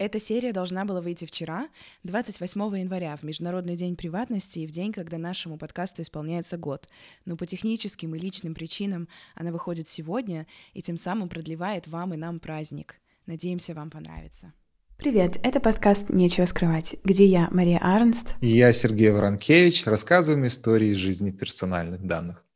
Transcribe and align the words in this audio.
Эта 0.00 0.18
серия 0.18 0.54
должна 0.54 0.86
была 0.86 1.02
выйти 1.02 1.26
вчера, 1.26 1.68
28 2.04 2.58
января, 2.78 3.14
в 3.16 3.22
Международный 3.22 3.76
день 3.76 3.96
приватности 3.96 4.60
и 4.60 4.66
в 4.66 4.70
день, 4.70 4.94
когда 4.94 5.18
нашему 5.18 5.58
подкасту 5.58 6.00
исполняется 6.00 6.56
год. 6.56 6.88
Но 7.26 7.36
по 7.36 7.44
техническим 7.44 8.14
и 8.14 8.18
личным 8.18 8.54
причинам 8.54 9.08
она 9.34 9.52
выходит 9.52 9.88
сегодня 9.88 10.46
и 10.72 10.80
тем 10.80 10.96
самым 10.96 11.28
продлевает 11.28 11.86
вам 11.86 12.14
и 12.14 12.16
нам 12.16 12.40
праздник. 12.40 12.96
Надеемся, 13.26 13.74
вам 13.74 13.90
понравится. 13.90 14.54
Привет, 14.96 15.38
это 15.42 15.60
подкаст 15.60 16.08
«Нечего 16.08 16.46
скрывать», 16.46 16.96
где 17.04 17.26
я, 17.26 17.48
Мария 17.50 17.78
Арнст. 17.82 18.36
И 18.40 18.48
я, 18.48 18.72
Сергей 18.72 19.10
Воронкевич, 19.10 19.84
рассказываем 19.84 20.46
истории 20.46 20.94
жизни 20.94 21.30
персональных 21.30 22.06
данных. 22.06 22.46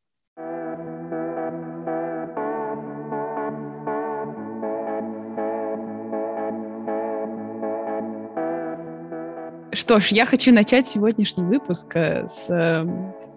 Что 9.75 9.99
ж, 9.99 10.07
я 10.07 10.25
хочу 10.25 10.53
начать 10.53 10.87
сегодняшний 10.87 11.43
выпуск 11.43 11.87
э, 11.95 12.27
с 12.27 12.45
э, 12.49 12.87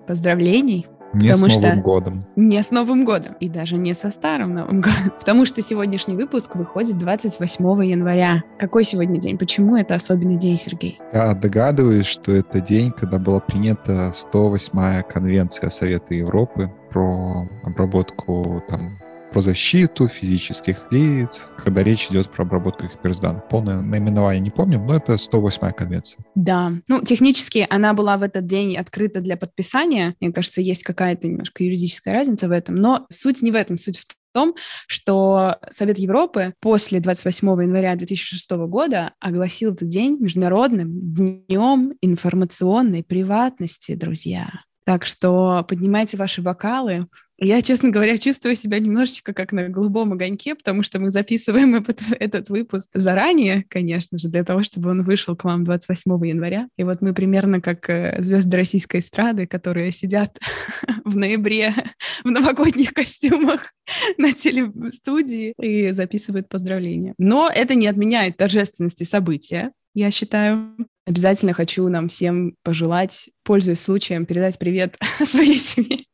поздравлений. 0.06 0.86
Не 1.12 1.32
с 1.32 1.40
Новым 1.40 1.50
что... 1.50 1.76
годом. 1.76 2.26
Не 2.36 2.62
с 2.62 2.70
Новым 2.70 3.04
годом. 3.04 3.32
И 3.40 3.48
даже 3.48 3.76
не 3.76 3.92
со 3.92 4.10
Старым 4.10 4.54
Новым 4.54 4.80
годом. 4.80 5.10
Потому 5.18 5.46
что 5.46 5.62
сегодняшний 5.62 6.14
выпуск 6.14 6.54
выходит 6.54 6.96
28 6.96 7.84
января. 7.84 8.44
Какой 8.56 8.84
сегодня 8.84 9.20
день? 9.20 9.36
Почему 9.36 9.76
это 9.76 9.96
особенный 9.96 10.36
день, 10.36 10.56
Сергей? 10.56 11.00
Я 11.12 11.34
догадываюсь, 11.34 12.06
что 12.06 12.32
это 12.32 12.60
день, 12.60 12.92
когда 12.92 13.18
была 13.18 13.40
принята 13.40 14.12
108-я 14.14 15.02
конвенция 15.02 15.70
Совета 15.70 16.14
Европы 16.14 16.70
про 16.90 17.48
обработку 17.64 18.62
там, 18.68 18.98
про 19.30 19.42
защиту 19.42 20.08
физических 20.08 20.86
лиц, 20.90 21.52
когда 21.56 21.82
речь 21.82 22.08
идет 22.10 22.30
про 22.30 22.44
обработку 22.44 22.86
их 22.86 23.00
персданных. 23.00 23.48
Полное 23.48 23.80
наименование 23.80 24.40
не 24.40 24.50
помню, 24.50 24.78
но 24.78 24.94
это 24.94 25.14
108-я 25.14 25.72
конвенция. 25.72 26.24
Да, 26.34 26.72
ну, 26.88 27.02
технически 27.02 27.66
она 27.68 27.94
была 27.94 28.16
в 28.16 28.22
этот 28.22 28.46
день 28.46 28.76
открыта 28.76 29.20
для 29.20 29.36
подписания. 29.36 30.14
Мне 30.20 30.32
кажется, 30.32 30.60
есть 30.60 30.82
какая-то 30.82 31.28
немножко 31.28 31.64
юридическая 31.64 32.14
разница 32.14 32.48
в 32.48 32.52
этом, 32.52 32.74
но 32.74 33.06
суть 33.10 33.42
не 33.42 33.50
в 33.50 33.54
этом, 33.54 33.76
суть 33.76 33.98
в 33.98 34.04
том, 34.32 34.54
что 34.86 35.56
Совет 35.70 35.98
Европы 35.98 36.54
после 36.60 37.00
28 37.00 37.48
января 37.62 37.96
2006 37.96 38.50
года 38.68 39.12
огласил 39.20 39.72
этот 39.72 39.88
день 39.88 40.18
Международным 40.20 40.90
днем 40.92 41.94
информационной 42.00 43.02
приватности, 43.02 43.94
друзья. 43.94 44.50
Так 44.88 45.04
что 45.04 45.66
поднимайте 45.68 46.16
ваши 46.16 46.40
бокалы. 46.40 47.08
Я, 47.36 47.60
честно 47.60 47.90
говоря, 47.90 48.16
чувствую 48.16 48.56
себя 48.56 48.78
немножечко 48.78 49.34
как 49.34 49.52
на 49.52 49.68
голубом 49.68 50.14
огоньке, 50.14 50.54
потому 50.54 50.82
что 50.82 50.98
мы 50.98 51.10
записываем 51.10 51.74
этот, 51.74 52.00
этот 52.18 52.48
выпуск 52.48 52.88
заранее, 52.94 53.66
конечно 53.68 54.16
же, 54.16 54.28
для 54.28 54.44
того, 54.44 54.62
чтобы 54.62 54.88
он 54.88 55.02
вышел 55.02 55.36
к 55.36 55.44
вам 55.44 55.62
28 55.62 56.26
января. 56.26 56.68
И 56.78 56.84
вот 56.84 57.02
мы 57.02 57.12
примерно 57.12 57.60
как 57.60 57.90
э, 57.90 58.16
звезды 58.22 58.56
российской 58.56 59.00
эстрады, 59.00 59.46
которые 59.46 59.92
сидят 59.92 60.38
в 61.04 61.14
ноябре 61.14 61.74
в 62.24 62.30
новогодних 62.30 62.94
костюмах 62.94 63.74
на 64.16 64.32
телестудии 64.32 65.52
и 65.60 65.90
записывают 65.90 66.48
поздравления. 66.48 67.14
Но 67.18 67.50
это 67.54 67.74
не 67.74 67.88
отменяет 67.88 68.38
торжественности 68.38 69.04
события 69.04 69.72
я 69.94 70.10
считаю. 70.10 70.76
Обязательно 71.06 71.52
хочу 71.52 71.88
нам 71.88 72.08
всем 72.08 72.54
пожелать, 72.62 73.30
пользуясь 73.42 73.80
случаем, 73.80 74.26
передать 74.26 74.58
привет 74.58 74.96
своей 75.24 75.58
семье. 75.58 76.04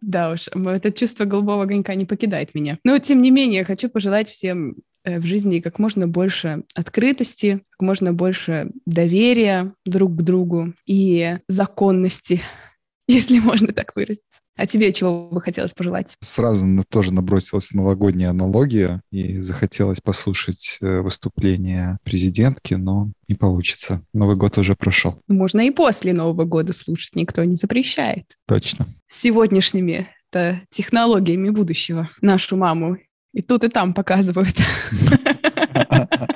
Да 0.00 0.32
уж, 0.32 0.48
это 0.48 0.90
чувство 0.90 1.24
голубого 1.24 1.62
огонька 1.62 1.94
не 1.94 2.06
покидает 2.06 2.54
меня. 2.54 2.78
Но, 2.84 2.98
тем 2.98 3.22
не 3.22 3.30
менее, 3.30 3.64
хочу 3.64 3.88
пожелать 3.88 4.28
всем 4.28 4.76
э, 5.04 5.18
в 5.20 5.24
жизни 5.24 5.60
как 5.60 5.78
можно 5.78 6.08
больше 6.08 6.64
открытости, 6.74 7.62
как 7.70 7.82
можно 7.82 8.12
больше 8.12 8.70
доверия 8.86 9.74
друг 9.84 10.16
к 10.16 10.22
другу 10.22 10.74
и 10.86 11.36
законности 11.46 12.40
если 13.12 13.38
можно 13.38 13.68
так 13.68 13.94
выразиться. 13.94 14.40
А 14.56 14.66
тебе 14.66 14.92
чего 14.92 15.28
бы 15.28 15.40
хотелось 15.40 15.72
пожелать? 15.72 16.16
Сразу 16.20 16.66
тоже 16.88 17.12
набросилась 17.12 17.72
новогодняя 17.72 18.30
аналогия, 18.30 19.02
и 19.10 19.38
захотелось 19.38 20.00
послушать 20.00 20.78
э, 20.80 21.00
выступление 21.00 21.98
президентки, 22.04 22.74
но 22.74 23.10
не 23.28 23.34
получится. 23.34 24.02
Новый 24.12 24.36
год 24.36 24.58
уже 24.58 24.74
прошел. 24.74 25.20
Можно 25.28 25.66
и 25.66 25.70
после 25.70 26.12
Нового 26.12 26.44
года 26.44 26.72
слушать, 26.72 27.14
никто 27.14 27.44
не 27.44 27.56
запрещает. 27.56 28.24
Точно. 28.46 28.86
сегодняшними 29.08 30.08
-то 30.32 30.60
технологиями 30.70 31.50
будущего 31.50 32.10
нашу 32.20 32.56
маму 32.56 32.98
и 33.32 33.40
тут, 33.40 33.64
и 33.64 33.68
там 33.68 33.94
показывают. 33.94 34.56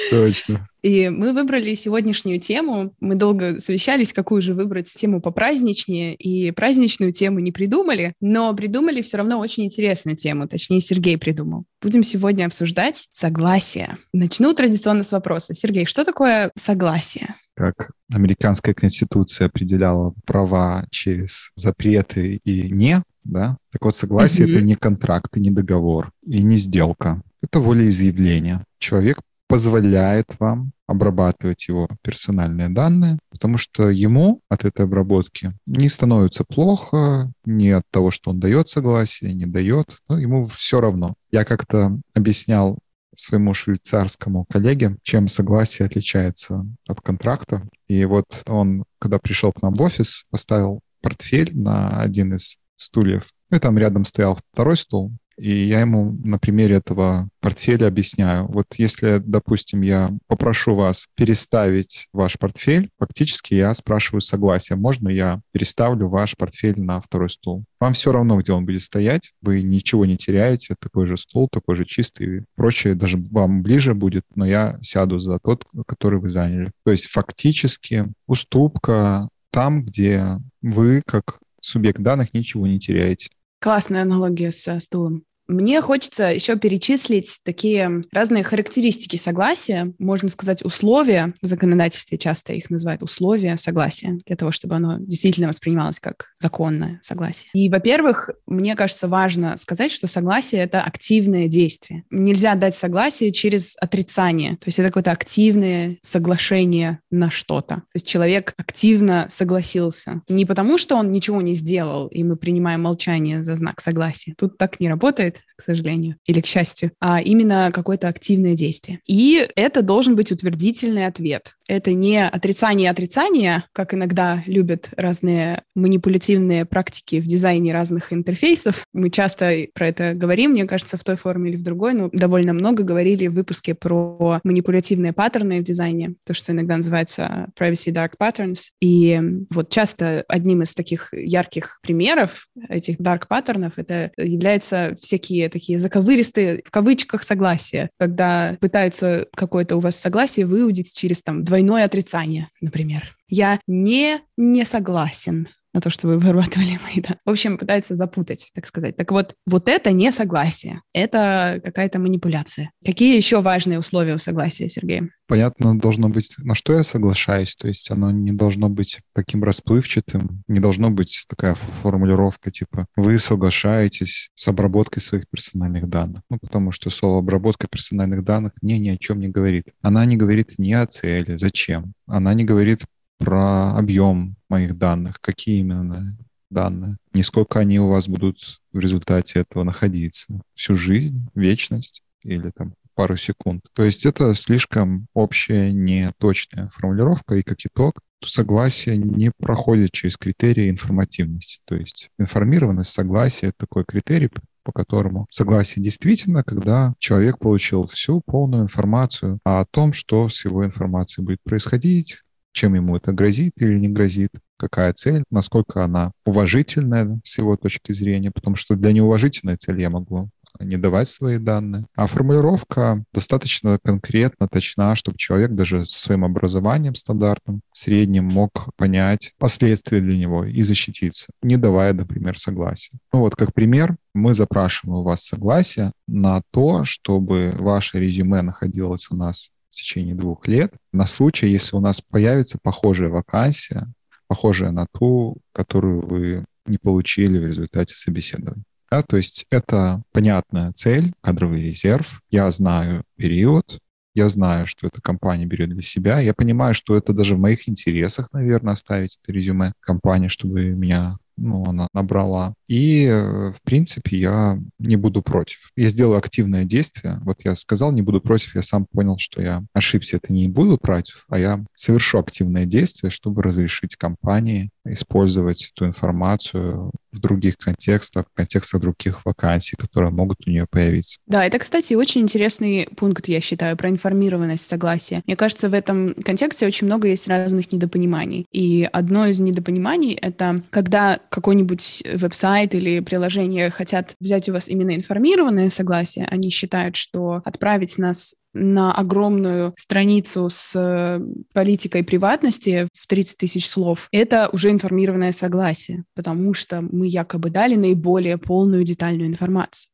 Точно. 0.10 0.68
И 0.82 1.08
мы 1.08 1.32
выбрали 1.32 1.74
сегодняшнюю 1.74 2.40
тему. 2.40 2.94
Мы 3.00 3.16
долго 3.16 3.60
совещались, 3.60 4.12
какую 4.12 4.40
же 4.40 4.54
выбрать 4.54 4.92
тему 4.92 5.20
попраздничнее, 5.20 6.14
и 6.14 6.52
праздничную 6.52 7.12
тему 7.12 7.40
не 7.40 7.50
придумали, 7.50 8.14
но 8.20 8.54
придумали 8.54 9.02
все 9.02 9.16
равно 9.16 9.40
очень 9.40 9.64
интересную 9.64 10.16
тему, 10.16 10.46
точнее, 10.46 10.80
Сергей 10.80 11.18
придумал. 11.18 11.64
Будем 11.82 12.04
сегодня 12.04 12.46
обсуждать 12.46 13.08
согласие. 13.10 13.96
Начну 14.12 14.54
традиционно 14.54 15.02
с 15.02 15.10
вопроса. 15.10 15.54
Сергей, 15.54 15.86
что 15.86 16.04
такое 16.04 16.52
согласие? 16.56 17.34
Как 17.56 17.90
американская 18.12 18.72
конституция 18.74 19.46
определяла 19.46 20.14
права 20.24 20.86
через 20.90 21.50
запреты 21.56 22.40
и 22.44 22.70
не, 22.70 23.02
да? 23.24 23.56
Так 23.72 23.82
вот, 23.82 23.94
согласие 23.94 24.46
mm-hmm. 24.46 24.52
это 24.52 24.60
не 24.62 24.74
контракт, 24.76 25.36
и 25.36 25.40
не 25.40 25.50
договор, 25.50 26.12
и 26.24 26.42
не 26.42 26.56
сделка. 26.56 27.22
Это 27.42 27.60
волеизъявление. 27.60 28.64
Человек 28.78 29.20
позволяет 29.48 30.26
вам 30.38 30.72
обрабатывать 30.86 31.68
его 31.68 31.88
персональные 32.02 32.68
данные, 32.68 33.18
потому 33.30 33.58
что 33.58 33.90
ему 33.90 34.40
от 34.48 34.64
этой 34.64 34.84
обработки 34.84 35.52
не 35.66 35.88
становится 35.88 36.44
плохо, 36.44 37.32
ни 37.44 37.68
от 37.68 37.82
того, 37.90 38.10
что 38.10 38.30
он 38.30 38.40
дает 38.40 38.68
согласие, 38.68 39.34
не 39.34 39.46
дает, 39.46 39.98
ну, 40.08 40.16
ему 40.16 40.46
все 40.46 40.80
равно. 40.80 41.14
Я 41.30 41.44
как-то 41.44 41.98
объяснял 42.14 42.78
своему 43.14 43.54
швейцарскому 43.54 44.44
коллеге, 44.44 44.96
чем 45.02 45.28
согласие 45.28 45.86
отличается 45.86 46.66
от 46.86 47.00
контракта. 47.00 47.66
И 47.88 48.04
вот 48.04 48.42
он, 48.46 48.84
когда 48.98 49.18
пришел 49.18 49.52
к 49.52 49.62
нам 49.62 49.74
в 49.74 49.82
офис, 49.82 50.26
поставил 50.30 50.80
портфель 51.00 51.56
на 51.56 52.00
один 52.00 52.34
из 52.34 52.58
стульев. 52.76 53.30
И 53.50 53.58
там 53.58 53.78
рядом 53.78 54.04
стоял 54.04 54.36
второй 54.52 54.76
стул, 54.76 55.12
и 55.38 55.50
я 55.50 55.80
ему 55.80 56.18
на 56.24 56.38
примере 56.38 56.76
этого 56.76 57.28
портфеля 57.40 57.86
объясняю. 57.86 58.46
Вот 58.46 58.66
если, 58.76 59.18
допустим, 59.24 59.82
я 59.82 60.10
попрошу 60.26 60.74
вас 60.74 61.06
переставить 61.14 62.08
ваш 62.12 62.38
портфель, 62.38 62.90
фактически 62.98 63.54
я 63.54 63.72
спрашиваю 63.74 64.20
согласие. 64.20 64.76
Можно 64.76 65.08
я 65.08 65.40
переставлю 65.52 66.08
ваш 66.08 66.36
портфель 66.36 66.80
на 66.80 67.00
второй 67.00 67.30
стул? 67.30 67.64
Вам 67.78 67.92
все 67.92 68.12
равно, 68.12 68.40
где 68.40 68.52
он 68.52 68.64
будет 68.64 68.82
стоять. 68.82 69.32
Вы 69.42 69.62
ничего 69.62 70.06
не 70.06 70.16
теряете. 70.16 70.74
Такой 70.80 71.06
же 71.06 71.16
стул, 71.16 71.48
такой 71.50 71.76
же 71.76 71.84
чистый. 71.84 72.44
Прочее 72.54 72.94
даже 72.94 73.18
вам 73.30 73.62
ближе 73.62 73.94
будет, 73.94 74.24
но 74.34 74.46
я 74.46 74.78
сяду 74.80 75.18
за 75.18 75.38
тот, 75.38 75.66
который 75.86 76.18
вы 76.18 76.28
заняли. 76.28 76.72
То 76.84 76.90
есть 76.90 77.06
фактически 77.06 78.06
уступка 78.26 79.28
там, 79.50 79.84
где 79.84 80.38
вы, 80.62 81.02
как 81.06 81.38
субъект 81.60 82.00
данных, 82.00 82.34
ничего 82.34 82.66
не 82.66 82.78
теряете. 82.78 83.30
Классная 83.58 84.02
аналогия 84.02 84.52
со 84.52 84.78
стулом. 84.80 85.24
Мне 85.48 85.80
хочется 85.80 86.24
еще 86.24 86.56
перечислить 86.56 87.38
такие 87.44 88.02
разные 88.10 88.42
характеристики 88.42 89.16
согласия, 89.16 89.92
можно 89.98 90.28
сказать, 90.28 90.64
условия. 90.64 91.34
В 91.40 91.46
законодательстве 91.46 92.18
часто 92.18 92.52
их 92.52 92.70
называют 92.70 93.02
условия 93.02 93.56
согласия, 93.56 94.18
для 94.26 94.36
того, 94.36 94.50
чтобы 94.50 94.76
оно 94.76 94.98
действительно 94.98 95.48
воспринималось 95.48 96.00
как 96.00 96.34
законное 96.38 96.98
согласие. 97.02 97.50
И, 97.54 97.68
во-первых, 97.68 98.30
мне 98.46 98.74
кажется, 98.74 99.08
важно 99.08 99.56
сказать, 99.56 99.92
что 99.92 100.06
согласие— 100.06 100.60
это 100.62 100.82
активное 100.82 101.46
действие. 101.48 102.04
Нельзя 102.10 102.54
дать 102.54 102.74
согласие 102.74 103.30
через 103.30 103.76
отрицание. 103.80 104.52
То 104.56 104.66
есть 104.66 104.78
это 104.78 104.88
какое-то 104.88 105.12
активное 105.12 105.98
соглашение 106.02 106.98
на 107.10 107.30
что-то. 107.30 107.76
То 107.76 107.82
есть 107.94 108.08
человек 108.08 108.54
активно 108.56 109.26
согласился. 109.30 110.22
Не 110.28 110.44
потому, 110.44 110.78
что 110.78 110.96
он 110.96 111.12
ничего 111.12 111.40
не 111.40 111.54
сделал, 111.54 112.08
и 112.08 112.24
мы 112.24 112.36
принимаем 112.36 112.82
молчание 112.82 113.44
за 113.44 113.56
знак 113.56 113.80
согласия. 113.80 114.34
Тут 114.36 114.58
так 114.58 114.80
не 114.80 114.88
работает 114.88 115.35
к 115.56 115.62
сожалению, 115.62 116.16
или 116.26 116.40
к 116.40 116.46
счастью, 116.46 116.92
а 117.00 117.20
именно 117.20 117.70
какое-то 117.72 118.08
активное 118.08 118.54
действие. 118.54 119.00
И 119.06 119.48
это 119.56 119.82
должен 119.82 120.14
быть 120.14 120.30
утвердительный 120.30 121.06
ответ. 121.06 121.54
Это 121.68 121.92
не 121.94 122.24
отрицание 122.24 122.90
отрицания, 122.90 123.64
как 123.72 123.94
иногда 123.94 124.42
любят 124.46 124.90
разные 124.96 125.62
манипулятивные 125.74 126.64
практики 126.64 127.20
в 127.20 127.26
дизайне 127.26 127.72
разных 127.72 128.12
интерфейсов. 128.12 128.84
Мы 128.92 129.10
часто 129.10 129.66
про 129.74 129.88
это 129.88 130.14
говорим, 130.14 130.52
мне 130.52 130.64
кажется, 130.66 130.96
в 130.96 131.04
той 131.04 131.16
форме 131.16 131.50
или 131.50 131.56
в 131.56 131.62
другой, 131.62 131.94
но 131.94 132.08
довольно 132.12 132.52
много 132.52 132.84
говорили 132.84 133.26
в 133.26 133.34
выпуске 133.34 133.74
про 133.74 134.40
манипулятивные 134.44 135.12
паттерны 135.12 135.60
в 135.60 135.64
дизайне, 135.64 136.14
то, 136.24 136.34
что 136.34 136.52
иногда 136.52 136.76
называется 136.76 137.48
privacy 137.58 137.92
dark 137.92 138.12
patterns. 138.20 138.70
И 138.80 139.20
вот 139.50 139.70
часто 139.70 140.24
одним 140.28 140.62
из 140.62 140.74
таких 140.74 141.12
ярких 141.12 141.78
примеров 141.82 142.46
этих 142.68 143.00
dark 143.00 143.26
паттернов 143.28 143.72
это 143.76 144.12
являются 144.16 144.96
всякие 145.00 145.25
такие 145.50 145.78
заковыристые, 145.78 146.62
в 146.64 146.70
кавычках, 146.70 147.22
согласия, 147.22 147.90
когда 147.98 148.56
пытаются 148.60 149.26
какое-то 149.34 149.76
у 149.76 149.80
вас 149.80 149.96
согласие 149.96 150.46
выудить 150.46 150.96
через 150.96 151.22
там 151.22 151.44
двойное 151.44 151.84
отрицание, 151.84 152.48
например. 152.60 153.16
Я 153.28 153.60
не 153.66 154.20
не 154.36 154.64
согласен 154.64 155.48
на 155.76 155.80
то, 155.82 155.90
что 155.90 156.08
вы 156.08 156.18
вырабатывали 156.18 156.78
мои, 156.82 157.02
да. 157.02 157.18
В 157.26 157.30
общем, 157.30 157.58
пытается 157.58 157.94
запутать, 157.94 158.50
так 158.54 158.66
сказать. 158.66 158.96
Так 158.96 159.12
вот, 159.12 159.34
вот 159.46 159.68
это 159.68 159.92
не 159.92 160.10
согласие, 160.10 160.80
это 160.94 161.60
какая-то 161.62 161.98
манипуляция. 161.98 162.70
Какие 162.84 163.16
еще 163.16 163.42
важные 163.42 163.78
условия 163.78 164.14
у 164.14 164.18
согласия, 164.18 164.68
Сергей? 164.68 165.02
Понятно 165.28 165.78
должно 165.78 166.08
быть, 166.08 166.34
на 166.38 166.54
что 166.54 166.72
я 166.72 166.82
соглашаюсь, 166.82 167.54
то 167.56 167.68
есть 167.68 167.90
оно 167.90 168.10
не 168.10 168.32
должно 168.32 168.70
быть 168.70 169.00
таким 169.12 169.44
расплывчатым, 169.44 170.42
не 170.48 170.60
должно 170.60 170.90
быть 170.90 171.24
такая 171.28 171.54
формулировка 171.54 172.50
типа 172.50 172.86
«вы 172.96 173.18
соглашаетесь 173.18 174.30
с 174.34 174.48
обработкой 174.48 175.02
своих 175.02 175.28
персональных 175.28 175.88
данных». 175.88 176.22
Ну, 176.30 176.38
потому 176.38 176.72
что 176.72 176.88
слово 176.88 177.18
«обработка 177.18 177.66
персональных 177.68 178.24
данных» 178.24 178.52
мне 178.62 178.78
ни 178.78 178.88
о 178.88 178.96
чем 178.96 179.20
не 179.20 179.28
говорит. 179.28 179.74
Она 179.82 180.06
не 180.06 180.16
говорит 180.16 180.54
ни 180.58 180.72
о 180.72 180.86
цели, 180.86 181.36
зачем. 181.36 181.92
Она 182.06 182.32
не 182.32 182.44
говорит 182.44 182.84
про 183.18 183.76
объем 183.76 184.36
моих 184.48 184.76
данных, 184.76 185.20
какие 185.20 185.60
именно 185.60 186.16
данные, 186.50 186.96
не 187.12 187.22
сколько 187.22 187.58
они 187.58 187.80
у 187.80 187.88
вас 187.88 188.08
будут 188.08 188.60
в 188.72 188.78
результате 188.78 189.40
этого 189.40 189.64
находиться. 189.64 190.26
Всю 190.54 190.76
жизнь, 190.76 191.28
вечность 191.34 192.02
или 192.22 192.50
там 192.50 192.74
пару 192.94 193.16
секунд. 193.16 193.62
То 193.74 193.84
есть 193.84 194.06
это 194.06 194.34
слишком 194.34 195.06
общая, 195.12 195.72
неточная 195.72 196.68
формулировка, 196.68 197.36
и 197.36 197.42
как 197.42 197.58
итог, 197.60 198.00
согласие 198.24 198.96
не 198.96 199.30
проходит 199.30 199.92
через 199.92 200.16
критерии 200.16 200.70
информативности. 200.70 201.60
То 201.66 201.76
есть 201.76 202.08
информированность, 202.18 202.90
согласие— 202.90 203.52
такой 203.56 203.84
критерий, 203.84 204.30
по 204.62 204.72
которому 204.72 205.26
согласие 205.30 205.84
действительно, 205.84 206.42
когда 206.42 206.94
человек 206.98 207.38
получил 207.38 207.86
всю 207.86 208.20
полную 208.24 208.62
информацию 208.62 209.38
о 209.44 209.64
том, 209.64 209.92
что 209.92 210.28
с 210.28 210.44
его 210.44 210.64
информацией 210.64 211.24
будет 211.24 211.42
происходить, 211.44 212.22
чем 212.56 212.74
ему 212.74 212.96
это 212.96 213.12
грозит 213.12 213.52
или 213.58 213.78
не 213.78 213.88
грозит, 213.88 214.30
какая 214.58 214.92
цель, 214.94 215.22
насколько 215.30 215.84
она 215.84 216.12
уважительная 216.24 217.20
с 217.22 217.38
его 217.38 217.56
точки 217.56 217.92
зрения, 217.92 218.30
потому 218.30 218.56
что 218.56 218.74
для 218.74 218.92
неуважительной 218.92 219.56
цели 219.56 219.82
я 219.82 219.90
могу 219.90 220.30
не 220.58 220.78
давать 220.78 221.08
свои 221.08 221.36
данные. 221.36 221.84
А 221.96 222.06
формулировка 222.06 223.04
достаточно 223.12 223.78
конкретно, 223.84 224.48
точна, 224.48 224.96
чтобы 224.96 225.18
человек 225.18 225.52
даже 225.52 225.84
со 225.84 226.00
своим 226.00 226.24
образованием 226.24 226.94
стандартным, 226.94 227.60
средним, 227.72 228.24
мог 228.24 228.74
понять 228.76 229.34
последствия 229.38 230.00
для 230.00 230.16
него 230.16 230.44
и 230.44 230.62
защититься, 230.62 231.26
не 231.42 231.58
давая, 231.58 231.92
например, 231.92 232.38
согласия. 232.38 232.92
Ну 233.12 233.20
вот, 233.20 233.36
как 233.36 233.52
пример, 233.52 233.96
мы 234.14 234.32
запрашиваем 234.32 235.00
у 235.00 235.02
вас 235.02 235.24
согласие 235.24 235.92
на 236.06 236.40
то, 236.50 236.84
чтобы 236.84 237.54
ваше 237.58 238.00
резюме 238.00 238.40
находилось 238.40 239.08
у 239.10 239.16
нас 239.16 239.50
течение 239.76 240.14
двух 240.14 240.46
лет 240.48 240.72
на 240.92 241.06
случай, 241.06 241.48
если 241.48 241.76
у 241.76 241.80
нас 241.80 242.00
появится 242.00 242.58
похожая 242.62 243.08
вакансия, 243.08 243.86
похожая 244.26 244.70
на 244.72 244.86
ту, 244.92 245.38
которую 245.52 246.06
вы 246.06 246.44
не 246.66 246.78
получили 246.78 247.38
в 247.38 247.46
результате 247.46 247.94
собеседования. 247.94 248.64
Да, 248.90 249.02
то 249.02 249.16
есть 249.16 249.46
это 249.50 250.02
понятная 250.12 250.72
цель, 250.72 251.12
кадровый 251.20 251.62
резерв. 251.62 252.22
Я 252.30 252.50
знаю 252.50 253.02
период, 253.16 253.80
я 254.14 254.28
знаю, 254.28 254.66
что 254.66 254.86
эта 254.86 255.02
компания 255.02 255.44
берет 255.44 255.70
для 255.70 255.82
себя. 255.82 256.20
Я 256.20 256.34
понимаю, 256.34 256.74
что 256.74 256.96
это 256.96 257.12
даже 257.12 257.34
в 257.34 257.38
моих 257.38 257.68
интересах, 257.68 258.28
наверное, 258.32 258.74
оставить 258.74 259.18
это 259.22 259.32
резюме 259.32 259.72
компании, 259.80 260.28
чтобы 260.28 260.62
меня 260.70 261.16
ну, 261.36 261.64
она 261.66 261.88
набрала. 261.92 262.54
И, 262.68 263.04
э, 263.04 263.52
в 263.52 263.60
принципе, 263.62 264.16
я 264.16 264.58
не 264.78 264.96
буду 264.96 265.22
против. 265.22 265.70
Я 265.76 265.88
сделаю 265.88 266.18
активное 266.18 266.64
действие. 266.64 267.20
Вот 267.22 267.44
я 267.44 267.54
сказал, 267.56 267.92
не 267.92 268.02
буду 268.02 268.20
против, 268.20 268.54
я 268.54 268.62
сам 268.62 268.86
понял, 268.86 269.16
что 269.18 269.42
я 269.42 269.62
ошибся. 269.72 270.16
Это 270.16 270.32
не 270.32 270.48
буду 270.48 270.78
против, 270.78 271.24
а 271.28 271.38
я 271.38 271.64
совершу 271.74 272.18
активное 272.18 272.64
действие, 272.64 273.10
чтобы 273.10 273.42
разрешить 273.42 273.96
компании 273.96 274.70
использовать 274.84 275.72
эту 275.74 275.86
информацию 275.86 276.92
в 277.16 277.20
других 277.20 277.56
контекстах, 277.56 278.26
в 278.32 278.36
контекстах 278.36 278.80
других 278.80 279.24
вакансий, 279.24 279.76
которые 279.76 280.10
могут 280.10 280.46
у 280.46 280.50
нее 280.50 280.66
появиться. 280.70 281.18
Да, 281.26 281.44
это, 281.44 281.58
кстати, 281.58 281.94
очень 281.94 282.22
интересный 282.22 282.88
пункт, 282.96 283.28
я 283.28 283.40
считаю, 283.40 283.76
про 283.76 283.88
информированность 283.88 284.66
согласия. 284.66 285.22
Мне 285.26 285.36
кажется, 285.36 285.68
в 285.68 285.74
этом 285.74 286.14
контексте 286.14 286.66
очень 286.66 286.86
много 286.86 287.08
есть 287.08 287.28
разных 287.28 287.72
недопониманий. 287.72 288.46
И 288.52 288.88
одно 288.92 289.26
из 289.26 289.40
недопониманий— 289.40 290.14
это 290.20 290.62
когда 290.70 291.18
какой-нибудь 291.30 292.02
веб-сайт 292.14 292.74
или 292.74 293.00
приложение 293.00 293.70
хотят 293.70 294.14
взять 294.20 294.48
у 294.48 294.52
вас 294.52 294.68
именно 294.68 294.94
информированное 294.94 295.70
согласие, 295.70 296.26
они 296.30 296.50
считают, 296.50 296.96
что 296.96 297.42
отправить 297.44 297.98
нас 297.98 298.34
на 298.56 298.92
огромную 298.92 299.74
страницу 299.76 300.48
с 300.50 300.74
э, 300.74 301.20
политикой 301.52 302.02
приватности 302.02 302.88
в 302.94 303.06
30 303.06 303.38
тысяч 303.38 303.68
слов, 303.68 304.08
это 304.12 304.48
уже 304.52 304.70
информированное 304.70 305.32
согласие, 305.32 306.04
потому 306.14 306.54
что 306.54 306.80
мы 306.80 307.06
якобы 307.06 307.50
дали 307.50 307.74
наиболее 307.74 308.38
полную 308.38 308.84
детальную 308.84 309.28
информацию. 309.28 309.90